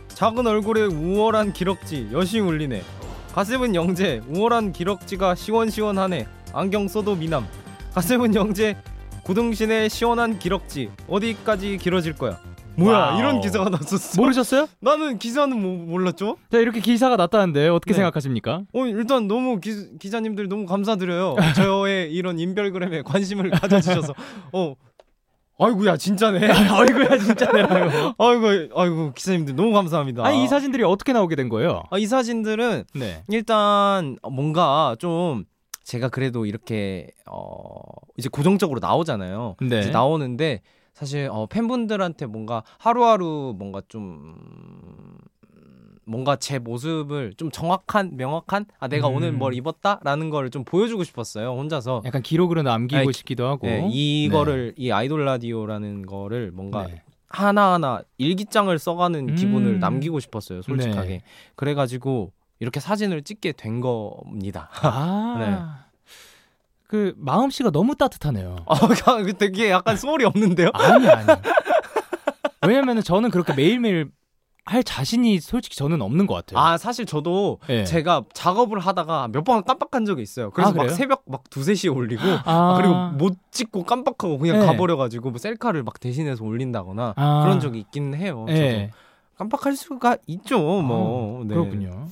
작은 0.09 0.47
얼굴에 0.47 0.83
우월한 0.87 1.53
기럭지 1.53 2.09
여심 2.13 2.49
울리네 2.49 2.83
가세븐 3.35 3.75
영재 3.75 4.21
우월한 4.29 4.73
기럭지가 4.73 5.35
시원시원하네 5.35 6.27
안경 6.53 6.89
써도 6.89 7.15
미남 7.15 7.47
가세븐 7.95 8.35
영재 8.35 8.77
구등신의 9.25 9.91
시원한 9.91 10.39
기럭지 10.39 10.91
어디까지 11.09 11.79
길어질 11.79 12.15
거야 12.15 12.41
뭐야 12.79 12.97
wow. 12.99 13.19
이런 13.19 13.41
기사가 13.41 13.69
났었어 13.71 14.21
모르셨어요? 14.21 14.69
나는 14.81 15.19
기사는 15.19 15.61
뭐, 15.61 15.87
몰랐죠 15.87 16.37
자, 16.51 16.59
이렇게 16.59 16.81
기사가 16.81 17.17
났다는데 17.17 17.69
어떻게 17.69 17.93
네. 17.93 17.97
생각하십니까? 17.97 18.63
어 18.73 18.87
일단 18.87 19.27
너무 19.27 19.61
기, 19.61 19.99
기자님들 19.99 20.49
너무 20.49 20.67
감사드려요 20.67 21.37
저의 21.57 22.13
이런 22.13 22.39
인별그램에 22.39 23.03
관심을 23.03 23.51
가져주셔서 23.51 24.15
어 24.53 24.75
아이고야 25.61 25.97
진짜네 25.97 26.47
아이고야 26.49 27.19
진짜네라고. 27.19 28.15
아이고 28.25 28.81
아이고 28.81 29.13
기자님들 29.13 29.57
너무 29.57 29.73
감사합니다 29.73 30.25
아니 30.25 30.45
이 30.45 30.47
사진들이 30.49 30.85
어떻게 30.85 31.13
나오게 31.13 31.35
된 31.35 31.49
거예요? 31.49 31.83
아, 31.91 31.99
이 31.99 32.07
사진들은 32.07 32.85
네. 32.95 33.25
일단 33.29 34.17
뭔가 34.31 34.95
좀 35.01 35.45
제가 35.83 36.11
그래도 36.11 36.47
이렇게 36.47 37.09
어 37.27 37.81
이제 38.19 38.29
고정적으로 38.31 38.79
나오잖아요. 38.79 39.57
네. 39.63 39.81
이제 39.81 39.91
나오는데 39.91 40.61
사실 40.99 41.29
어 41.31 41.47
팬분들한테 41.47 42.27
뭔가 42.27 42.65
하루하루 42.79 43.55
뭔가 43.57 43.81
좀 43.87 44.35
뭔가 46.05 46.35
제 46.35 46.59
모습을 46.59 47.35
좀 47.37 47.53
정확한 47.53 48.17
명확한 48.17 48.67
아 48.81 48.89
내가 48.89 49.09
음. 49.09 49.15
오늘 49.15 49.31
뭘 49.31 49.55
입었다라는 49.55 50.31
거를 50.31 50.51
좀 50.51 50.65
보여주고 50.65 51.05
싶었어요 51.05 51.51
혼자서 51.51 52.03
약간 52.05 52.21
기록으로 52.21 52.63
남기고 52.63 52.99
아니, 52.99 53.13
싶기도 53.13 53.47
하고. 53.47 53.69
네, 53.69 53.87
이거를 53.89 54.75
이 54.77 54.91
아이돌 54.91 55.25
라디오라는 55.25 56.05
거를 56.05 56.51
뭔가 56.51 56.89
네. 56.89 57.03
하나하나 57.29 58.03
일기장을 58.17 58.77
써가는 58.77 59.29
음. 59.29 59.35
기분을 59.37 59.79
남기고 59.79 60.19
싶었어요 60.19 60.63
솔직하게 60.63 61.09
네. 61.09 61.23
그래가지고 61.55 62.33
이렇게 62.59 62.81
사진을 62.81 63.23
찍게 63.23 63.53
된 63.53 63.81
겁니다 63.81 64.69
아. 64.83 65.85
그 66.89 67.13
마음 67.19 67.51
씨가 67.51 67.71
너무 67.71 67.95
따뜻하네요. 67.95 68.57
아, 68.67 68.75
그 69.23 69.33
되게 69.35 69.71
약간 69.71 69.97
소울이 69.97 70.25
없는데요? 70.25 70.71
아니 70.73 71.07
아니. 71.07 71.27
왜냐면은 72.67 73.03
저는 73.03 73.31
그렇게 73.31 73.53
매일매일 73.53 74.11
할 74.65 74.83
자신이 74.83 75.39
솔직히 75.41 75.77
저는 75.77 76.03
없는 76.03 76.27
것 76.27 76.35
같아요. 76.35 76.59
아, 76.59 76.77
사실 76.77 77.07
저도 77.07 77.59
네. 77.69 77.85
제가 77.85 78.25
작업을 78.35 78.79
하다가 78.81 79.29
몇 79.33 79.45
번 79.45 79.65
깜빡한 79.65 80.05
적이 80.07 80.23
있어요. 80.23 80.51
그래서 80.51 80.71
아, 80.71 80.75
막? 80.75 80.89
새벽 80.91 81.23
막 81.27 81.45
두세 81.49 81.75
시에 81.75 81.91
올리고, 81.91 82.23
아, 82.27 82.43
아, 82.45 82.75
그리고 82.77 82.95
못 83.17 83.35
찍고 83.51 83.85
깜빡하고 83.85 84.37
그냥 84.39 84.61
네. 84.61 84.67
가버려가지고 84.67 85.31
뭐 85.31 85.39
셀카를 85.39 85.83
막 85.85 86.01
대신해서 86.01 86.45
올린다거나 86.45 87.15
아. 87.17 87.41
그런 87.45 87.61
적이 87.61 87.81
있긴 87.81 88.15
해요. 88.15 88.45
네. 88.49 88.55
저도. 88.89 88.91
깜빡할 89.39 89.77
수가 89.77 90.17
있죠, 90.27 90.59
뭐. 90.59 91.45
네. 91.45 91.55
그렇군요. 91.55 92.09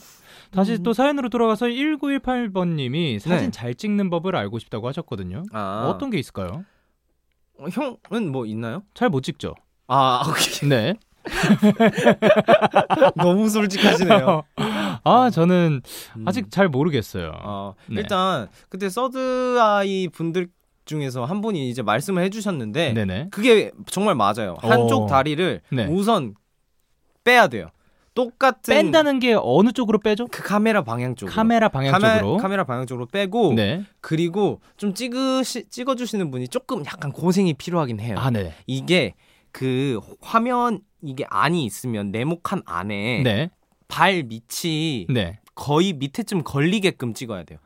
다시 0.56 0.82
또 0.82 0.92
사연으로 0.94 1.28
돌아가서 1.28 1.66
1918번님이 1.66 3.18
사진 3.18 3.46
네. 3.46 3.50
잘 3.50 3.74
찍는 3.74 4.08
법을 4.10 4.34
알고 4.34 4.58
싶다고 4.58 4.88
하셨거든요. 4.88 5.42
아, 5.52 5.86
어떤 5.94 6.08
게 6.10 6.18
있을까요? 6.18 6.64
어, 7.58 7.66
형은 7.68 8.32
뭐 8.32 8.46
있나요? 8.46 8.82
잘 8.94 9.10
못 9.10 9.20
찍죠. 9.22 9.54
아, 9.86 10.22
오케이. 10.28 10.66
네. 10.68 10.94
너무 13.16 13.48
솔직하시네요. 13.48 14.42
아 15.04 15.30
저는 15.30 15.82
음. 16.16 16.24
아직 16.28 16.50
잘 16.50 16.68
모르겠어요. 16.68 17.32
어, 17.42 17.74
네. 17.86 17.96
일단 18.00 18.48
그때 18.68 18.88
서드 18.88 19.58
아이 19.60 20.08
분들 20.08 20.48
중에서 20.84 21.24
한 21.24 21.40
분이 21.40 21.68
이제 21.68 21.82
말씀을 21.82 22.22
해주셨는데 22.24 22.92
네네. 22.94 23.28
그게 23.32 23.72
정말 23.90 24.14
맞아요. 24.14 24.56
한쪽 24.60 25.02
어. 25.02 25.06
다리를 25.06 25.60
네. 25.72 25.86
우선 25.86 26.34
빼야 27.24 27.48
돼요. 27.48 27.70
똑같은 28.16 28.74
뺀다는 28.74 29.20
게 29.20 29.36
어느 29.40 29.70
쪽으로 29.70 29.98
빼죠? 30.00 30.26
그 30.26 30.42
카메라 30.42 30.82
방향 30.82 31.14
쪽으로. 31.14 31.32
카메라 31.32 31.68
방향 31.68 31.92
카메- 31.92 32.18
쪽으로. 32.18 32.36
카메라 32.38 32.64
방향 32.64 32.86
쪽으로 32.86 33.06
빼고 33.06 33.52
네. 33.54 33.84
그리고 34.00 34.60
좀 34.76 34.92
찍으시 34.94 35.68
찍어 35.70 35.94
주시는 35.94 36.32
분이 36.32 36.48
조금 36.48 36.84
약간 36.86 37.12
고생이 37.12 37.54
필요하긴 37.54 38.00
해요. 38.00 38.16
아 38.18 38.30
네. 38.30 38.52
이게 38.66 39.14
그 39.52 40.00
화면 40.20 40.80
이게 41.02 41.24
안이 41.30 41.64
있으면 41.64 42.10
네모칸 42.10 42.62
안에 42.66 43.22
네. 43.22 43.50
발 43.86 44.24
밑이 44.24 45.06
네. 45.10 45.38
거의 45.54 45.92
밑에쯤 45.92 46.42
걸리게끔 46.42 47.14
찍어야 47.14 47.44
돼요. 47.44 47.58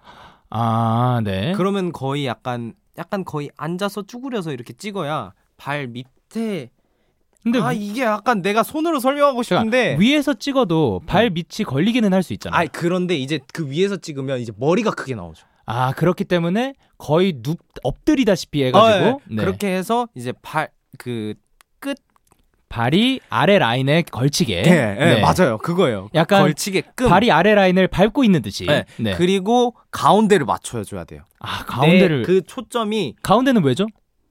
아, 0.50 1.20
네. 1.24 1.52
그러면 1.56 1.92
거의 1.92 2.26
약간 2.26 2.74
약간 2.98 3.24
거의 3.24 3.50
앉아서 3.56 4.02
쭈그려서 4.02 4.52
이렇게 4.52 4.72
찍어야 4.72 5.32
발 5.56 5.86
밑에 5.86 6.70
근데 7.42 7.58
아 7.60 7.72
이게 7.72 8.02
약간 8.02 8.42
내가 8.42 8.62
손으로 8.62 9.00
설명하고 9.00 9.42
싶은데 9.42 9.96
그러니까 9.96 10.00
위에서 10.00 10.34
찍어도 10.34 11.00
발 11.06 11.30
밑이 11.30 11.64
걸리기는 11.66 12.12
할 12.12 12.22
수 12.22 12.32
있잖아요. 12.34 12.60
아 12.60 12.66
그런데 12.70 13.16
이제 13.16 13.40
그 13.54 13.70
위에서 13.70 13.96
찍으면 13.96 14.40
이제 14.40 14.52
머리가 14.56 14.90
크게 14.90 15.14
나오죠. 15.14 15.46
아, 15.66 15.92
그렇기 15.92 16.24
때문에 16.24 16.74
거의 16.98 17.34
눕 17.42 17.58
엎드리다시피 17.84 18.64
해가지고 18.64 19.04
어, 19.06 19.18
예. 19.30 19.34
네. 19.34 19.42
그렇게 19.44 19.68
해서 19.68 20.08
이제 20.14 20.32
발그 20.42 21.34
발이 22.68 23.18
아래 23.30 23.58
라인에 23.58 24.02
걸치게. 24.02 24.62
네, 24.62 24.94
네, 24.94 25.14
네. 25.16 25.20
맞아요. 25.20 25.58
그거예요. 25.58 26.08
약간 26.14 26.42
걸치게끔. 26.42 27.08
발이 27.08 27.32
아래 27.32 27.54
라인을 27.54 27.88
밟고 27.88 28.22
있는 28.22 28.42
듯이. 28.42 28.64
네. 28.64 28.84
네. 28.96 29.14
그리고 29.16 29.74
가운데를 29.90 30.46
맞춰줘야 30.46 31.02
돼요. 31.02 31.22
아, 31.40 31.64
가운데를 31.64 32.18
네, 32.18 32.22
그 32.24 32.42
초점이 32.42 33.16
가운데는 33.22 33.64
왜죠? 33.64 33.86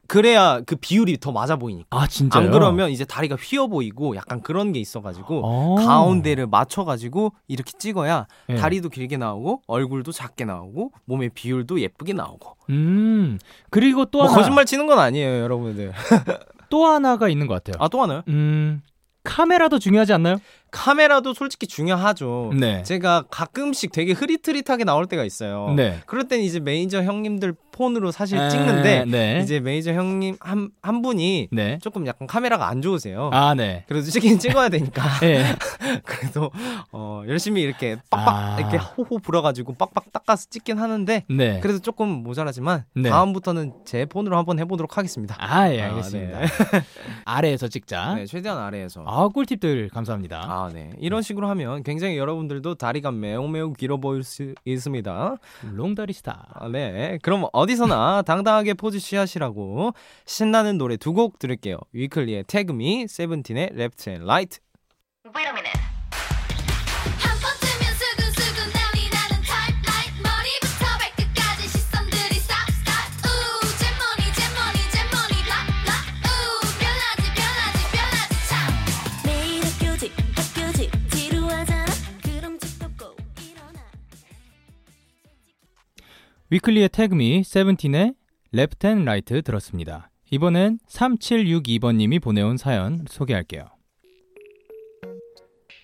그래야 0.09 0.59
그 0.65 0.75
비율이 0.75 1.17
더 1.19 1.31
맞아 1.31 1.55
보이니까. 1.55 1.87
아, 1.91 2.07
진짜요? 2.07 2.43
안 2.45 2.51
그러면 2.51 2.89
이제 2.89 3.05
다리가 3.05 3.35
휘어 3.35 3.67
보이고 3.67 4.15
약간 4.15 4.41
그런 4.41 4.73
게 4.73 4.79
있어가지고 4.79 5.41
어. 5.45 5.75
가운데를 5.75 6.47
맞춰가지고 6.47 7.33
이렇게 7.47 7.71
찍어야 7.77 8.25
네. 8.47 8.55
다리도 8.55 8.89
길게 8.89 9.17
나오고 9.17 9.61
얼굴도 9.67 10.11
작게 10.11 10.45
나오고 10.45 10.91
몸의 11.05 11.29
비율도 11.33 11.79
예쁘게 11.79 12.13
나오고. 12.13 12.57
음. 12.71 13.37
그리고 13.69 14.05
또 14.05 14.19
뭐 14.19 14.27
하나 14.27 14.37
거짓말 14.37 14.65
치는 14.65 14.87
건 14.87 14.97
아니에요, 14.99 15.41
여러분들. 15.43 15.93
또 16.69 16.85
하나가 16.87 17.29
있는 17.29 17.47
것 17.47 17.53
같아요. 17.63 17.75
아 17.83 17.87
또 17.87 18.01
하나요? 18.01 18.23
음. 18.27 18.81
카메라도 19.23 19.79
중요하지 19.79 20.13
않나요? 20.13 20.37
카메라도 20.71 21.33
솔직히 21.33 21.67
중요하죠. 21.67 22.51
네. 22.57 22.83
제가 22.83 23.23
가끔씩 23.29 23.91
되게 23.91 24.13
흐릿흐릿하게 24.13 24.83
나올 24.83 25.05
때가 25.05 25.23
있어요. 25.23 25.73
네. 25.75 25.99
그럴 26.05 26.27
땐 26.27 26.41
이제 26.41 26.59
매니저 26.59 27.03
형님들 27.03 27.55
폰으로 27.71 28.11
사실 28.11 28.37
에, 28.37 28.49
찍는데 28.49 29.05
네. 29.05 29.39
이제 29.41 29.61
매니저 29.61 29.93
형님 29.93 30.35
한, 30.41 30.69
한 30.81 31.01
분이 31.01 31.47
네. 31.51 31.77
조금 31.81 32.05
약간 32.07 32.27
카메라가 32.27 32.67
안 32.67 32.81
좋으세요. 32.81 33.29
아, 33.31 33.55
네. 33.55 33.85
그래도 33.87 34.09
찍긴 34.09 34.37
찍어야 34.37 34.67
되니까. 34.69 35.01
네. 35.21 35.55
그래도 36.03 36.51
어, 36.91 37.23
열심히 37.27 37.61
이렇게 37.61 37.95
빡빡 38.09 38.35
아. 38.35 38.59
이렇게 38.59 38.77
호호 38.77 39.19
불어가지고 39.19 39.75
빡빡 39.75 40.11
닦아서 40.11 40.47
찍긴 40.49 40.77
하는데 40.77 41.23
네. 41.29 41.59
그래도 41.61 41.79
조금 41.79 42.09
모자라지만 42.09 42.83
네. 42.95 43.09
다음부터는 43.09 43.73
제 43.85 44.05
폰으로 44.05 44.37
한번 44.37 44.59
해보도록 44.59 44.97
하겠습니다. 44.97 45.35
아, 45.39 45.71
예, 45.71 45.81
아, 45.81 45.85
알겠습니다. 45.89 46.39
네. 46.39 46.45
아래에서 47.25 47.69
찍자. 47.69 48.15
네, 48.15 48.25
최대한 48.25 48.57
아래에서. 48.57 49.03
아, 49.07 49.29
꿀팁들 49.29 49.89
감사합니다. 49.93 50.43
아, 50.59 50.69
네. 50.73 50.91
이런 50.99 51.21
식으로 51.21 51.47
하면 51.49 51.83
굉장히 51.83 52.17
여러분들도 52.17 52.75
다리가 52.75 53.11
매우 53.11 53.47
매우 53.47 53.71
길어 53.73 53.97
보일 53.97 54.23
수 54.23 54.53
있습니다. 54.65 55.37
롱다리 55.73 56.11
스타. 56.13 56.47
아, 56.53 56.67
네. 56.67 57.17
그럼 57.21 57.45
어디서나 57.53 58.23
당당하게 58.23 58.73
포즈 58.73 58.99
취하시라고 58.99 59.93
신나는 60.25 60.77
노래 60.77 60.97
두 60.97 61.13
곡 61.13 61.39
들을게요. 61.39 61.77
위클리의 61.93 62.43
Tag 62.47 62.77
Me, 62.77 63.07
세븐틴의 63.07 63.71
Left 63.75 64.09
and 64.09 64.25
Right. 64.25 64.59
한 65.23 65.88
위클리의 86.51 86.89
Tag 86.89 87.16
Me, 87.16 87.43
세븐틴의 87.43 88.13
Left 88.51 88.87
and 88.87 89.05
Right 89.05 89.41
들었습니다. 89.43 90.09
이번엔 90.31 90.79
3762번님이 90.87 92.21
보내온 92.21 92.57
사연 92.57 93.05
소개할게요. 93.07 93.65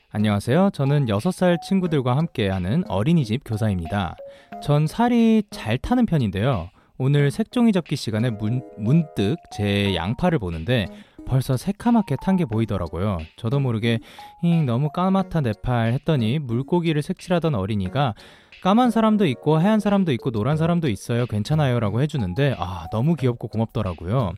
안녕하세요. 0.10 0.71
저는 0.73 1.06
6살 1.08 1.62
친구들과 1.62 2.15
함께하는 2.17 2.84
어린이집 2.88 3.41
교사입니다. 3.45 4.15
전 4.63 4.88
살이 4.88 5.43
잘 5.51 5.78
타는 5.78 6.06
편인데요. 6.06 6.69
오늘 6.97 7.30
색종이 7.30 7.71
접기 7.73 7.95
시간에 7.97 8.30
문, 8.30 8.63
문득 8.78 9.36
제 9.51 9.93
양팔을 9.95 10.39
보는데 10.39 10.88
벌써 11.28 11.58
새카맣게 11.58 12.15
탄 12.21 12.38
게 12.38 12.45
보이더라고요. 12.45 13.17
저도 13.36 13.60
모르게 13.60 13.99
잉 14.43 14.65
너무 14.65 14.89
까맣다 14.89 15.41
내 15.41 15.51
팔 15.63 15.91
했더니 15.93 16.39
물고기를 16.39 17.01
색칠하던 17.01 17.56
어린이가 17.56 18.13
까만 18.65 18.89
사람도 18.89 19.28
있고 19.28 19.58
하얀 19.60 19.80
사람도 19.80 20.12
있고 20.13 20.32
노란 20.32 20.58
사람도 20.58 20.89
있어요. 20.89 21.28
괜찮아요라고 21.28 22.01
해주는데 22.01 22.56
아 22.58 22.88
너무 22.91 23.13
귀엽고 23.13 23.47
고맙더라고요. 23.47 24.34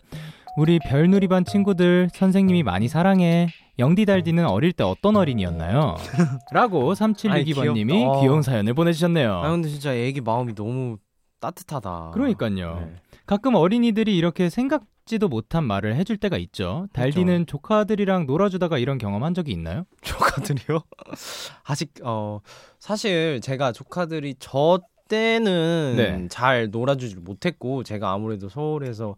우리 0.58 0.80
별누리반 0.80 1.46
친구들 1.46 2.10
선생님이 2.12 2.62
많이 2.64 2.90
사랑해. 2.90 3.48
영디달디는 3.80 4.46
어릴 4.46 4.74
때 4.74 4.84
어떤 4.84 5.16
어린이였나요? 5.16 5.96
라고 6.52 6.90
아이, 6.90 6.96
3762번님이 6.96 7.88
귀엽다. 7.88 8.10
어. 8.10 8.20
귀여운 8.20 8.42
사연을 8.42 8.74
보내주셨네요. 8.74 9.32
아 9.34 9.50
근데 9.50 9.70
진짜 9.70 9.96
애기 9.96 10.20
마음이 10.20 10.56
너무 10.56 10.98
따뜻하다. 11.40 12.12
그러니까요. 12.14 12.82
네. 12.82 12.96
가끔 13.26 13.56
어린이들이 13.56 14.18
이렇게 14.18 14.50
생각 14.50 14.84
지도 15.08 15.28
못한 15.28 15.64
말을 15.64 15.96
해줄 15.96 16.18
때가 16.18 16.38
있죠. 16.38 16.88
달디는 16.94 17.48
조카들이랑 17.48 18.28
놀아주다가 18.28 18.78
이런 18.78 18.98
경험 18.98 19.24
한 19.24 19.34
적이 19.34 19.54
있나요? 19.54 19.86
조카들이요? 20.04 20.82
아직 21.64 21.94
어 22.04 22.40
사실 22.80 23.42
제가 23.42 23.72
조카들이 23.72 24.36
저 24.40 24.80
때는 25.08 25.94
네. 25.96 26.28
잘 26.30 26.70
놀아주질 26.70 27.20
못했고 27.22 27.84
제가 27.84 28.12
아무래도 28.12 28.50
서울에서 28.50 29.16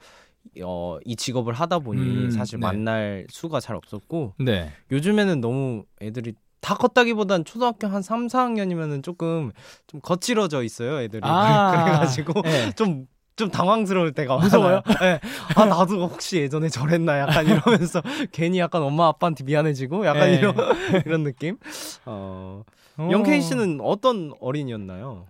어, 0.64 0.98
이 1.06 1.16
직업을 1.16 1.54
하다 1.54 1.80
보니 1.80 2.26
음, 2.26 2.32
사실 2.32 2.60
네. 2.60 2.68
만날 2.68 3.28
수가 3.30 3.60
잘 3.60 3.76
없었고 3.76 4.36
네. 4.40 4.72
요즘에는 4.92 5.42
너무 5.42 5.84
애들이 6.02 6.34
다 6.62 6.76
컸다기보단 6.76 7.46
초등학교 7.46 7.88
한 7.88 8.02
3, 8.02 8.28
4학년이면은 8.28 9.04
조금 9.04 9.52
좀 9.88 10.02
거칠어져 10.02 10.64
있어요, 10.64 11.00
애들이. 11.02 11.22
아. 11.24 11.72
그래가지고 11.86 12.42
네. 12.42 12.72
좀, 12.74 13.08
좀 13.40 13.50
당황스러울 13.50 14.12
때가 14.12 14.38
무서워요? 14.38 14.82
네. 15.00 15.22
아, 15.56 15.64
나도 15.64 16.10
혹시 16.10 16.40
예전에 16.40 16.68
저랬나 16.68 17.20
약간 17.20 17.48
이러면서 17.48 18.02
괜히 18.34 18.60
약간 18.60 18.82
엄마 18.84 19.08
아빠한테 19.08 19.46
미안해지고 19.46 20.06
약간 20.06 20.24
네. 20.24 20.36
이런, 20.36 20.56
이런 21.08 21.24
느낌? 21.24 21.58
어, 22.06 22.64
어, 22.98 23.10
영케이 23.10 23.40
씨는 23.40 23.80
어떤 23.82 24.34
어린이였나요? 24.42 25.26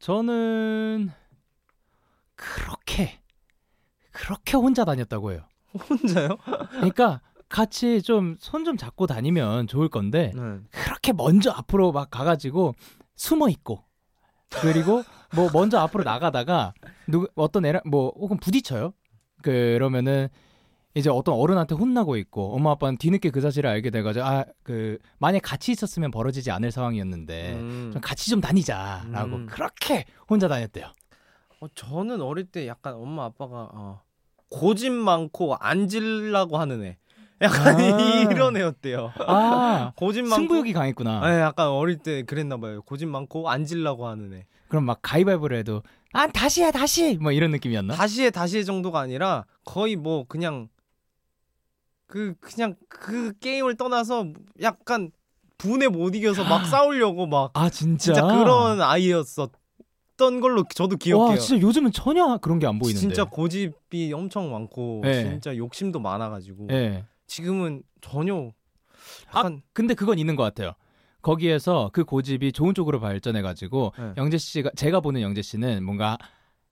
저는 0.00 1.12
그렇게 2.34 3.20
그렇게 4.10 4.56
혼자 4.56 4.84
다녔다고 4.84 5.30
해요. 5.30 5.42
혼자요? 5.88 6.36
그러니까 6.70 7.20
같이 7.48 8.02
좀 8.02 8.36
손좀 8.40 8.76
잡고 8.76 9.06
다니면 9.06 9.68
좋을 9.68 9.88
건데 9.88 10.32
네. 10.34 10.42
그렇게 10.72 11.12
먼저 11.12 11.52
앞으로 11.52 11.92
막 11.92 12.10
가가지고 12.10 12.74
숨어 13.14 13.48
있고 13.50 13.84
그리고 14.50 15.04
뭐 15.36 15.50
먼저 15.52 15.78
앞으로 15.78 16.02
나가다가 16.02 16.74
누구 17.08 17.28
어떤 17.34 17.64
애랑 17.66 17.82
뭐 17.86 18.12
혹은 18.16 18.38
부딪혀요. 18.38 18.92
그러면은 19.42 20.28
이제 20.94 21.10
어떤 21.10 21.34
어른한테 21.34 21.74
혼나고 21.74 22.16
있고 22.18 22.54
엄마 22.54 22.70
아빠는 22.70 22.98
뒤늦게 22.98 23.30
그 23.30 23.40
사실을 23.40 23.68
알게 23.68 23.90
돼가지고 23.90 24.24
아 24.24 24.44
그 24.62 24.98
만약 25.18 25.40
같이 25.42 25.72
있었으면 25.72 26.10
벌어지지 26.10 26.50
않을 26.50 26.70
상황이었는데 26.70 27.52
음. 27.54 27.90
좀 27.92 28.00
같이 28.00 28.30
좀 28.30 28.40
다니자라고 28.40 29.36
음. 29.36 29.46
그렇게 29.46 30.04
혼자 30.30 30.48
다녔대요. 30.48 30.86
어, 31.60 31.66
저는 31.74 32.20
어릴 32.22 32.46
때 32.46 32.66
약간 32.66 32.94
엄마 32.94 33.24
아빠가 33.24 33.68
어, 33.72 34.00
고집 34.50 34.92
많고 34.92 35.56
앉으려고 35.56 36.58
하는 36.58 36.84
애. 36.84 36.96
약간 37.42 37.76
아. 37.78 38.20
이런 38.30 38.56
애였대요. 38.56 39.12
아 39.26 39.92
고집 39.96 40.22
많고 40.22 40.36
승부욕이 40.36 40.72
강했구나. 40.72 41.28
네, 41.28 41.40
약간 41.40 41.68
어릴 41.68 41.98
때 41.98 42.22
그랬나 42.22 42.56
봐요. 42.56 42.80
고집 42.82 43.08
많고 43.08 43.50
앉으려고 43.50 44.06
하는 44.06 44.32
애. 44.32 44.46
그럼 44.68 44.84
막 44.84 45.00
가위바위보를 45.02 45.58
해도 45.58 45.82
아 46.14 46.26
다시 46.28 46.62
해 46.62 46.70
다시 46.70 47.18
뭐 47.20 47.32
이런 47.32 47.50
느낌이었나? 47.50 47.94
다시에 47.94 48.30
다시의 48.30 48.64
정도가 48.64 49.00
아니라 49.00 49.44
거의 49.64 49.96
뭐 49.96 50.24
그냥 50.28 50.68
그 52.06 52.34
그냥 52.40 52.76
그 52.88 53.36
게임을 53.40 53.76
떠나서 53.76 54.28
약간 54.62 55.10
분에 55.58 55.88
못 55.88 56.14
이겨서 56.14 56.44
막 56.44 56.64
싸우려고 56.66 57.26
막 57.26 57.50
아 57.54 57.68
진짜 57.68 58.12
진짜 58.14 58.26
그런 58.28 58.80
아이였었던 58.80 59.50
걸로 60.40 60.64
저도 60.74 60.96
기억해요. 60.96 61.30
와 61.30 61.36
진짜 61.36 61.60
요즘은 61.60 61.90
전혀 61.92 62.38
그런 62.38 62.58
게 62.60 62.66
안 62.66 62.78
보이는데. 62.78 63.00
진짜 63.00 63.24
고집이 63.24 64.12
엄청 64.12 64.50
많고 64.52 65.00
네. 65.02 65.22
진짜 65.22 65.56
욕심도 65.56 65.98
많아가지고 65.98 66.68
예. 66.70 67.04
지금은 67.26 67.82
전혀 68.00 68.52
아, 69.32 69.38
약간 69.38 69.62
근데 69.72 69.94
그건 69.94 70.18
있는 70.20 70.36
것 70.36 70.42
같아요. 70.44 70.74
거기에서 71.24 71.90
그 71.92 72.04
고집이 72.04 72.52
좋은 72.52 72.74
쪽으로 72.74 73.00
발전해가지고 73.00 73.92
네. 73.98 74.12
영재 74.18 74.38
씨가 74.38 74.70
제가 74.76 75.00
보는 75.00 75.22
영재 75.22 75.42
씨는 75.42 75.82
뭔가 75.84 76.16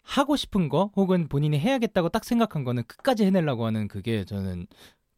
하고 0.04 0.36
싶은 0.36 0.68
거 0.68 0.90
혹은 0.94 1.26
본인이 1.28 1.58
해야겠다고 1.58 2.10
딱 2.10 2.24
생각한 2.24 2.62
거는 2.64 2.84
끝까지 2.86 3.24
해내려고 3.24 3.66
하는 3.66 3.88
그게 3.88 4.24
저는 4.24 4.66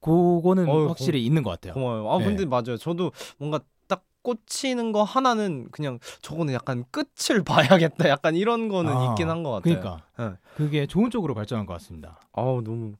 그거는 0.00 0.68
어휴, 0.68 0.88
확실히 0.88 1.24
있는 1.24 1.42
것 1.42 1.50
같아요. 1.50 1.72
고마워요. 1.74 2.10
아 2.10 2.18
네. 2.18 2.24
근데 2.24 2.44
맞아요. 2.46 2.76
저도 2.76 3.10
뭔가 3.38 3.60
딱 3.88 4.04
꽂히는 4.22 4.92
거 4.92 5.02
하나는 5.02 5.68
그냥 5.70 5.98
저거는 6.22 6.52
약간 6.54 6.84
끝을 6.90 7.42
봐야겠다. 7.88 8.08
약간 8.10 8.36
이런 8.36 8.68
거는 8.68 8.92
아, 8.92 9.10
있긴 9.10 9.28
한 9.30 9.42
것 9.42 9.50
같아요. 9.52 9.80
그러니까 9.80 10.04
네. 10.18 10.36
그게 10.56 10.86
좋은 10.86 11.10
쪽으로 11.10 11.34
발전한 11.34 11.64
것 11.66 11.72
같습니다. 11.74 12.20
아우 12.32 12.62
너무 12.62 12.92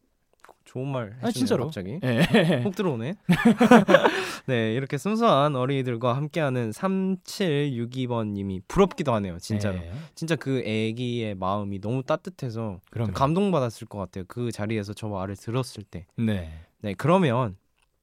좋은 0.64 0.88
말. 0.88 1.16
아, 1.22 1.30
진짜로? 1.30 1.64
갑자기 1.64 2.00
예. 2.02 2.20
훅 2.64 2.74
들어오네. 2.74 3.14
네 4.46 4.74
이렇게 4.74 4.98
순수한 4.98 5.54
어린이들과 5.56 6.16
함께하는 6.16 6.70
3762번님이 6.70 8.62
부럽기도 8.66 9.12
하네요. 9.14 9.38
진짜로. 9.38 9.76
예. 9.76 9.92
진짜 10.14 10.36
그 10.36 10.62
애기의 10.64 11.34
마음이 11.34 11.80
너무 11.80 12.02
따뜻해서 12.02 12.80
감동받았을 13.12 13.86
것 13.86 13.98
같아요. 13.98 14.24
그 14.26 14.50
자리에서 14.50 14.94
저 14.94 15.08
말을 15.08 15.36
들었을 15.36 15.82
때. 15.84 16.06
네. 16.16 16.52
네, 16.80 16.94
그러면 16.94 17.56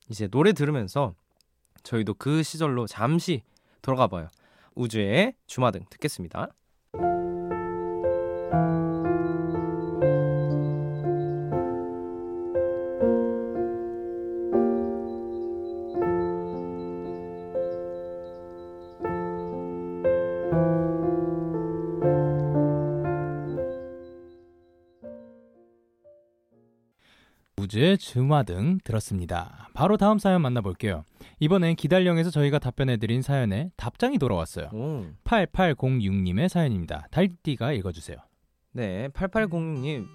이제 0.10 0.28
노래 0.28 0.54
들으면서 0.54 1.14
저희도 1.84 2.16
그 2.16 2.44
시절로 2.44 2.88
잠시 2.88 3.44
돌아가 3.82 4.08
봐요. 4.08 4.28
우주의 4.76 5.34
주마등 5.48 5.86
듣겠습니다. 5.90 6.50
우주의 27.72 27.98
주마등 27.98 28.80
들었습니다. 28.84 29.70
바로 29.74 29.96
다음 29.96 30.20
사연 30.20 30.42
만나볼게요. 30.42 31.06
이번엔 31.40 31.78
기달령에서 31.78 32.30
저희가 32.30 32.60
답변해드린 32.60 33.22
사연에 33.22 33.72
답장이 33.78 34.18
돌아왔어요. 34.18 34.70
오. 34.74 35.06
8806님의 35.24 36.50
사연입니다. 36.50 37.08
달띠가 37.12 37.72
읽어주세요. 37.72 38.18
네, 38.74 39.08
8806님. 39.14 40.06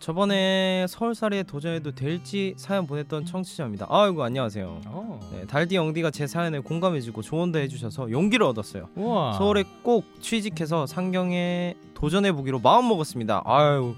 저번에 0.00 0.86
서울살이에 0.88 1.44
도전해도 1.44 1.94
될지 1.94 2.54
사연 2.56 2.84
보냈던 2.88 3.26
청취자입니다. 3.26 3.86
아이고 3.88 4.24
안녕하세요. 4.24 4.80
네, 5.30 5.46
달디 5.46 5.76
영디가 5.76 6.10
제 6.10 6.26
사연에 6.26 6.58
공감해주고 6.58 7.22
조언도 7.22 7.60
해주셔서 7.60 8.10
용기를 8.10 8.44
얻었어요. 8.44 8.88
우와. 8.96 9.34
서울에 9.34 9.62
꼭 9.84 10.04
취직해서 10.20 10.86
상경에 10.86 11.76
도전해보기로 11.94 12.58
마음 12.58 12.88
먹었습니다. 12.88 13.44
아유 13.46 13.94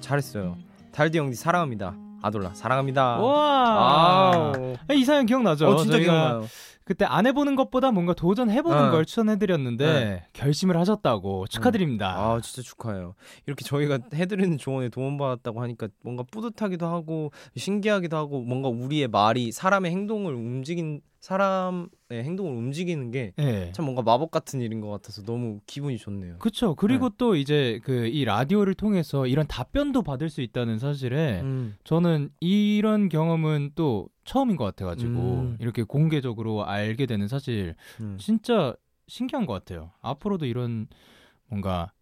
잘했어요. 0.00 0.56
달디 0.92 1.18
영디 1.18 1.36
사랑합니다. 1.36 1.94
아돌라 2.24 2.54
사랑합니다. 2.54 3.18
아, 3.20 4.52
이 4.94 5.04
사연 5.04 5.26
기억나죠? 5.26 5.68
어 5.68 5.76
진짜 5.76 5.98
기억나요. 5.98 6.46
그때 6.84 7.04
안 7.06 7.26
해보는 7.26 7.54
것보다 7.56 7.90
뭔가 7.90 8.12
도전해보는 8.14 8.84
네. 8.84 8.90
걸 8.90 9.04
추천해드렸는데 9.06 10.26
결심을 10.32 10.78
하셨다고 10.78 11.46
축하드립니다. 11.48 12.14
아 12.16 12.40
진짜 12.42 12.62
축하해요. 12.62 13.14
이렇게 13.46 13.64
저희가 13.64 13.98
해드리는 14.14 14.56
조언에 14.58 14.88
도움받았다고 14.88 15.62
하니까 15.62 15.88
뭔가 16.02 16.24
뿌듯하기도 16.30 16.86
하고 16.86 17.30
신기하기도 17.56 18.16
하고 18.16 18.40
뭔가 18.40 18.68
우리의 18.68 19.08
말이 19.08 19.52
사람의 19.52 19.90
행동을 19.92 20.34
움직인 20.34 21.00
사람의 21.24 21.88
행동을 22.12 22.52
움직이는 22.52 23.10
게참 23.10 23.34
예. 23.38 23.72
뭔가 23.80 24.02
마법 24.02 24.30
같은 24.30 24.60
일인 24.60 24.82
것 24.82 24.90
같아서 24.90 25.22
너무 25.22 25.60
기분이 25.66 25.96
좋네요. 25.96 26.36
그쵸. 26.38 26.74
그리고 26.74 27.08
네. 27.08 27.14
또 27.16 27.34
이제 27.34 27.80
그 27.82 28.04
이 28.04 28.24
라디오를 28.26 28.74
통해서 28.74 29.26
이런 29.26 29.46
답변도 29.46 30.02
받을 30.02 30.28
수 30.28 30.42
있다는 30.42 30.78
사실에 30.78 31.40
음. 31.40 31.76
저는 31.84 32.28
이런 32.40 33.08
경험은 33.08 33.70
또 33.74 34.10
처음인 34.24 34.56
것 34.56 34.64
같아가지고 34.64 35.10
음. 35.10 35.56
이렇게 35.60 35.82
공개적으로 35.82 36.66
알게 36.66 37.06
되는 37.06 37.26
사실 37.26 37.74
음. 38.00 38.16
진짜 38.20 38.76
신기한 39.08 39.46
것 39.46 39.54
같아요. 39.54 39.92
앞으로도 40.02 40.44
이런 40.44 40.86
뭔가 41.48 41.92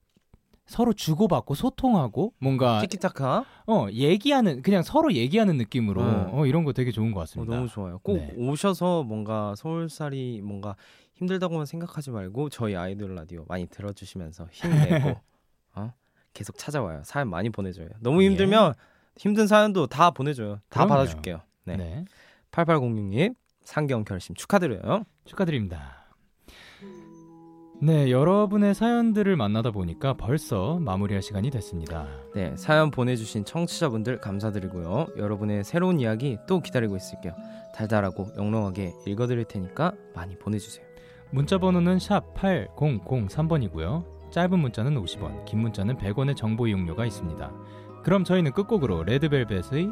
서로 0.72 0.94
주고받고 0.94 1.54
소통하고 1.54 2.32
뭔가 2.38 2.80
티키타카 2.80 3.44
어 3.66 3.86
얘기하는 3.92 4.62
그냥 4.62 4.82
서로 4.82 5.12
얘기하는 5.12 5.58
느낌으로 5.58 6.00
음. 6.00 6.28
어, 6.32 6.46
이런 6.46 6.64
거 6.64 6.72
되게 6.72 6.90
좋은 6.90 7.12
것 7.12 7.18
어, 7.18 7.22
같습니다. 7.22 7.54
너무 7.54 7.68
좋아요. 7.68 7.98
꼭 7.98 8.16
네. 8.16 8.32
오셔서 8.38 9.02
뭔가 9.02 9.54
서울살이 9.54 10.40
뭔가 10.42 10.74
힘들다고만 11.16 11.66
생각하지 11.66 12.10
말고 12.10 12.48
저희 12.48 12.74
아이돌 12.74 13.14
라디오 13.14 13.44
많이 13.48 13.66
들어주시면서 13.66 14.48
힘내고 14.50 15.20
어? 15.76 15.92
계속 16.32 16.56
찾아와요. 16.56 17.02
사연 17.04 17.28
많이 17.28 17.50
보내줘요. 17.50 17.88
너무 18.00 18.22
예. 18.22 18.28
힘들면 18.28 18.72
힘든 19.18 19.46
사연도 19.46 19.86
다 19.86 20.10
보내줘요. 20.10 20.54
다 20.70 20.84
그럼요. 20.86 20.88
받아줄게요. 20.88 21.42
네. 21.64 21.76
네. 21.76 22.04
8806님 22.50 23.34
상경 23.62 24.04
결심 24.04 24.34
축하드려요. 24.34 25.04
축하드립니다. 25.26 26.01
네, 27.84 28.12
여러분의 28.12 28.76
사연들을 28.76 29.34
만나다 29.34 29.72
보니까 29.72 30.14
벌써 30.14 30.78
마무리할 30.78 31.20
시간이 31.20 31.50
됐습니다. 31.50 32.06
네, 32.32 32.54
사연 32.56 32.92
보내주신 32.92 33.44
청취자분들 33.44 34.20
감사드리고요. 34.20 35.08
여러분의 35.16 35.64
새로운 35.64 35.98
이야기 35.98 36.38
또 36.46 36.60
기다리고 36.60 36.94
있을게요. 36.94 37.32
달달하고 37.74 38.28
영롱하게 38.38 38.92
읽어드릴 39.04 39.46
테니까 39.46 39.94
많이 40.14 40.38
보내주세요. 40.38 40.86
문자 41.32 41.58
번호는 41.58 41.98
샵 41.98 42.32
8003번이고요. 42.34 44.30
짧은 44.30 44.56
문자는 44.60 44.94
50원, 45.02 45.44
긴 45.44 45.58
문자는 45.58 45.96
100원의 45.96 46.36
정보 46.36 46.68
이용료가 46.68 47.04
있습니다. 47.04 47.52
그럼 48.04 48.22
저희는 48.22 48.52
끝곡으로 48.52 49.02
레드벨벳의 49.02 49.90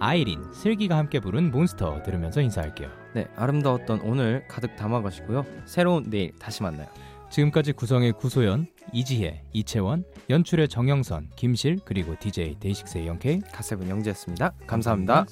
아이린, 0.00 0.50
슬기가 0.54 0.96
함께 0.96 1.20
부른 1.20 1.50
몬스터 1.50 2.04
들으면서 2.04 2.40
인사할게요. 2.40 2.88
네, 3.14 3.26
아름다웠던 3.36 4.00
오늘 4.00 4.46
가득 4.48 4.76
담아가시고요. 4.76 5.44
새로운 5.66 6.08
내일 6.08 6.32
다시 6.38 6.62
만나요. 6.62 6.88
지금까지 7.30 7.72
구성의 7.72 8.12
구소연, 8.12 8.66
이지혜, 8.92 9.42
이채원, 9.52 10.04
연출의 10.30 10.68
정영선, 10.68 11.30
김실, 11.36 11.78
그리고 11.84 12.14
DJ 12.18 12.56
데이식스의 12.58 13.06
영케이 13.06 13.40
가세븐 13.52 13.88
영재였습니다. 13.88 14.52
감사합니다. 14.66 15.26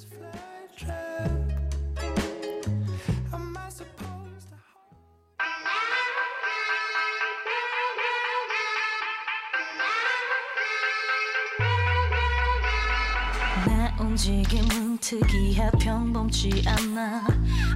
내 13.67 14.03
움직임은 14.03 14.86
특이해 15.07 15.71
평범치 15.79 16.65
않아. 16.67 17.25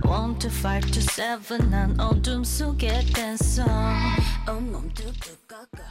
One 0.04 0.36
to 0.40 0.50
five 0.50 0.90
to 0.90 1.00
seven 1.00 1.70
난 1.70 2.00
어둠 2.00 2.42
속에 2.42 3.06
댄서. 3.14 3.64
온몸 4.48 4.92
뚝뚝 4.92 5.46
꺾어 5.46 5.84